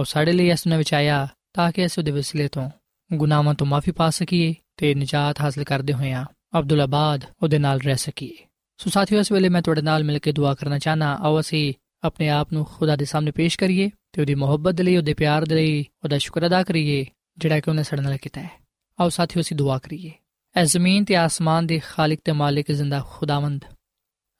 ਉਹ 0.00 0.04
ਸਾਡੇ 0.04 0.32
ਲਈ 0.32 0.50
ਇਸ 0.50 0.58
ਦੁਨੀਆਂ 0.58 0.78
ਵਿੱਚ 0.78 0.94
ਆਇਆ 0.94 1.28
ਤਾਂ 1.52 1.72
ਕਿ 1.72 1.86
ਅਸੀਂ 1.86 2.02
ਉਹਦੇ 2.02 2.10
ਵਸੀਲੇ 2.10 2.48
ਤੋਂ 2.48 2.70
ਗੁਨਾਹਾਂ 3.12 3.54
ਤੋਂ 3.54 3.66
ਮਾਫੀ 3.66 3.92
ਪਾ 3.92 4.10
ਸਕੀਏ 4.10 4.54
ਤੇ 4.76 4.94
ਨਜਾਤ 4.94 5.40
ਹਾਸਲ 5.40 5.64
ਕਰਦੇ 5.64 5.92
ਹੋਇਆਂ 5.92 6.24
ਅਬਦੁੱਲਾ 6.58 6.86
ਬਾਦ 6.86 7.24
ਉਹਦੇ 7.42 7.58
ਨਾਲ 7.58 7.80
ਰਹਿ 7.80 7.96
ਸਕੀਏ। 7.96 8.46
ਸੋ 8.76 8.90
ਸਾਥੀਓ, 8.90 9.20
ਇਸ 9.20 9.32
ਵੇਲੇ 9.32 9.48
ਮੈਂ 9.48 9.62
ਤੁਹਾਡੇ 9.62 9.82
ਨਾਲ 9.82 10.04
ਮਿਲ 10.04 10.18
ਕੇ 10.18 10.32
ਦੁਆ 10.32 10.54
ਕਰਨਾ 10.54 10.78
ਚਾਹਨਾ 10.78 11.14
ਆਓ 11.14 11.40
ਅਸੀਂ 11.40 11.74
ਆਪਣੇ 12.04 12.28
ਆਪ 12.28 12.52
ਨੂੰ 12.52 12.64
ਖੁਦਾ 12.64 12.96
ਦੇ 12.96 13.04
ਸਾਹਮਣੇ 13.04 13.30
ਪੇਸ਼ 13.30 13.58
ਕਰੀਏ 13.58 13.90
ਤੇ 14.12 14.20
ਉਹਦੀ 14.20 14.34
ਮੁਹੱਬਤ 14.34 14.74
ਦੇ 14.74 14.82
ਲਈ, 14.82 14.96
ਉਹਦੇ 14.96 15.14
ਪਿਆਰ 15.14 15.44
ਦੇ 15.44 15.54
ਲਈ, 15.54 15.84
ਉਹਦਾ 16.04 16.18
ਸ਼ੁਕਰ 16.18 16.46
ਅਦਾ 16.46 16.62
ਕਰੀਏ, 16.62 17.06
ਜਿਹੜਾ 17.38 17.60
ਕਿ 17.60 17.70
ਉਹਨੇ 17.70 17.82
ਸਾਡੇ 17.82 18.02
ਨਾਲ 18.02 18.16
ਕੀਤਾ 18.16 18.40
ਹੈ। 18.40 18.50
ਆਓ 19.00 19.08
ਸਾਥੀਓ, 19.08 19.42
ਅਸੀਂ 19.42 19.56
ਦੁਆ 19.56 19.78
ਕਰੀਏ। 19.78 20.10
ਐ 20.56 20.64
ਜ਼ਮੀਨ 20.64 21.04
ਤੇ 21.04 21.16
ਆਸਮਾਨ 21.16 21.66
ਦੇ 21.66 21.78
ਖਾਲਕ 21.78 22.18
ਤੇ 22.24 22.32
ਮਾਲਿਕ 22.32 22.72
ਜ਼ਿੰਦਾ 22.72 23.04
ਖੁਦਾਵੰਦ। 23.10 23.64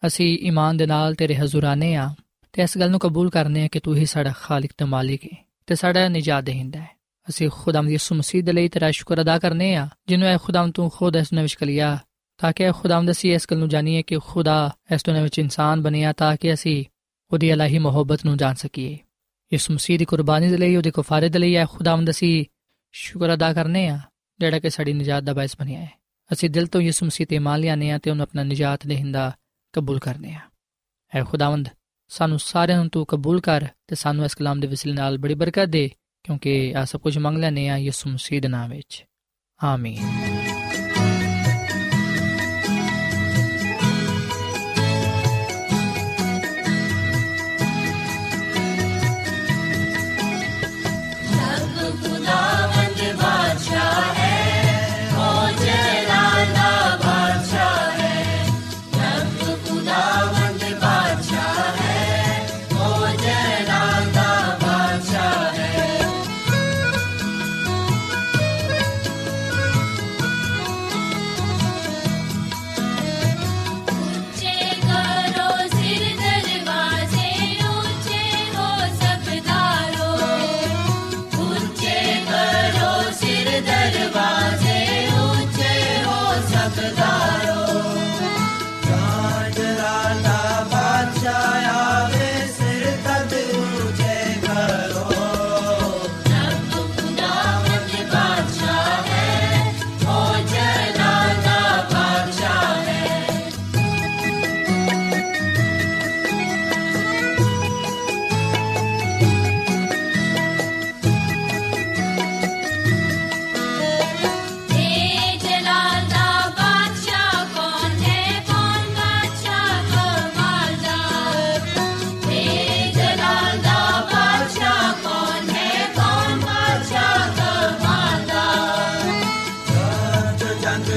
ਅਸੀਂ 0.06 0.38
ਈਮਾਨ 0.38 0.76
ਦੇ 0.76 0.86
ਨਾਲ 0.86 1.14
ਤੇਰੇ 1.14 1.36
ਹਜ਼ੂਰ 1.36 1.64
ਆਨੇ 1.64 1.94
ਆ 1.94 2.14
ਤੇ 2.52 2.62
ਇਸ 2.62 2.78
ਗੱਲ 2.78 2.90
ਨੂੰ 2.90 3.00
ਕਬੂਲ 3.00 3.30
ਕਰਨੇ 3.30 3.64
ਆ 3.64 3.68
ਕਿ 3.68 3.80
ਤੂੰ 3.80 3.96
ਹੀ 3.96 4.06
ਸਾਡਾ 4.06 4.32
ਖਾਲਕ 4.40 4.70
ਤੇ 4.78 4.84
ਮਾਲਿਕ 4.84 5.24
ਹੈ 5.24 5.49
ਤੇ 5.70 5.74
ਸਾਡਾ 5.74 6.08
ਨਿਜਾਤ 6.08 6.44
ਦੇਹਿੰਦਾ 6.44 6.78
ਹੈ 6.80 6.88
ਅਸੀਂ 7.28 7.48
ਖੁਦਾਵੰਦ 7.50 7.90
ਯਿਸੂ 7.90 8.14
ਮਸੀਹ 8.14 8.42
ਦੇ 8.42 8.52
ਲਈ 8.52 8.68
ਤੇਰਾ 8.68 8.90
ਸ਼ੁਕਰ 8.90 9.20
ਅਦਾ 9.20 9.38
ਕਰਨੇ 9.38 9.74
ਆ 9.74 9.86
ਜਿਹਨੂੰ 10.08 10.28
ਐ 10.28 10.36
ਖੁਦਾਵੰਦ 10.36 10.72
ਤੂੰ 10.74 10.88
ਖੁਦ 10.90 11.16
ਇਸ 11.16 11.32
ਨੇ 11.32 11.42
ਵਿਸ਼ਕਲਿਆ 11.42 11.98
ਤਾਂ 12.40 12.52
ਕਿ 12.52 12.70
ਖੁਦਾਵੰਦ 12.72 13.10
ਅਸੀਂ 13.10 13.34
ਇਸ 13.34 13.46
ਗੱਲ 13.50 13.58
ਨੂੰ 13.58 13.68
ਜਾਣੀਏ 13.68 14.02
ਕਿ 14.02 14.18
ਖੁਦਾ 14.18 14.56
ਇਸ 14.92 15.04
ਦੁਨੀਆਂ 15.06 15.22
ਵਿੱਚ 15.22 15.38
ਇਨਸਾਨ 15.38 15.82
ਬਣਿਆ 15.82 16.12
ਤਾਂ 16.12 16.34
ਕਿ 16.36 16.52
ਅਸੀਂ 16.54 16.84
ਉਹਦੀ 17.30 17.50
ਇਲਾਹੀ 17.50 17.78
ਮੁਹੱਬਤ 17.78 18.24
ਨੂੰ 18.24 18.36
ਜਾਣ 18.36 18.54
ਸਕੀਏ 18.54 18.98
ਯਿਸੂ 19.52 19.74
ਮਸੀਹ 19.74 19.98
ਦੀ 19.98 20.04
ਕੁਰਬਾਨੀ 20.04 20.48
ਦੇ 20.48 20.56
ਲਈ 20.56 20.76
ਉਹਦੇ 20.76 20.90
ਕਫਾਰੇ 20.90 21.28
ਦੇ 21.28 21.38
ਲਈ 21.38 21.54
ਐ 21.54 21.64
ਖੁਦਾਵੰਦ 21.66 22.10
ਅਸੀਂ 22.10 22.44
ਸ਼ੁਕਰ 22.94 23.34
ਅਦਾ 23.34 23.52
ਕਰਨੇ 23.52 23.86
ਆ 23.88 23.98
ਜਿਹੜਾ 24.40 24.58
ਕਿ 24.58 24.70
ਸਾਡੀ 24.70 24.92
ਨਜਾਤ 24.92 25.22
ਦਾ 25.22 25.32
ਬਾਇਸ 25.32 25.56
ਬਣਿਆ 25.60 25.80
ਹੈ 25.80 25.90
ਅਸੀਂ 26.30 26.50
ਦਿਲ 26.50 26.66
ਤੋਂ 26.66 26.80
ਯਿਸੂ 26.80 27.06
ਮਸੀਹ 27.06 27.26
ਤੇ 27.26 27.38
ਮੰਨ 27.38 27.60
ਲਿਆਨੇ 27.60 27.90
ਆ 27.90 27.98
ਤੇ 27.98 28.10
ਉਹਨੂੰ 28.10 28.22
ਆਪਣਾ 28.22 28.42
ਨਜਾਤ 28.42 28.86
ਦੇਹਿੰਦਾ 28.86 29.32
ਕਬੂਲ 29.74 29.98
ਕਰਨੇ 29.98 30.34
ਆ 30.34 30.40
ਐ 31.12 31.24
ਖੁਦਾਵੰਦ 31.24 31.68
ਸਾਨੂੰ 32.10 32.38
ਸਾਰਿਆਂ 32.38 32.78
ਨੂੰ 32.78 32.88
ਤੂੰ 32.88 33.06
ਕਬੂਲ 33.06 33.40
ਕਰ 33.40 33.66
ਤੇ 33.86 33.94
ਸਾਨੂੰ 33.94 34.24
ਇਸ 34.24 34.34
ਕਲਾਮ 34.34 34.60
ਦੇ 34.60 34.66
ਵਸਿਲੇ 34.66 34.94
ਨਾਲ 34.94 35.18
ਬੜੀ 35.18 35.34
ਬਰਕਤ 35.34 35.64
ਦੇ, 35.64 35.90
ਕਿਉਂਕਿ 36.22 36.74
ਆ 36.76 36.84
ਸਭ 36.84 37.00
ਕੁਝ 37.00 37.18
ਮੰਗ 37.18 37.38
ਲੈਨੇ 37.38 37.68
ਆ 37.68 37.76
ਯਿਸੂ 37.76 38.10
ਮਸੀਹ 38.10 38.40
ਦੇ 38.40 38.48
ਨਾਮ 38.48 38.70
ਵਿੱਚ। 38.70 39.04
ਆਮੀਨ। 39.64 40.39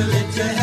lift 0.08 0.38
a 0.38 0.44
head. 0.44 0.63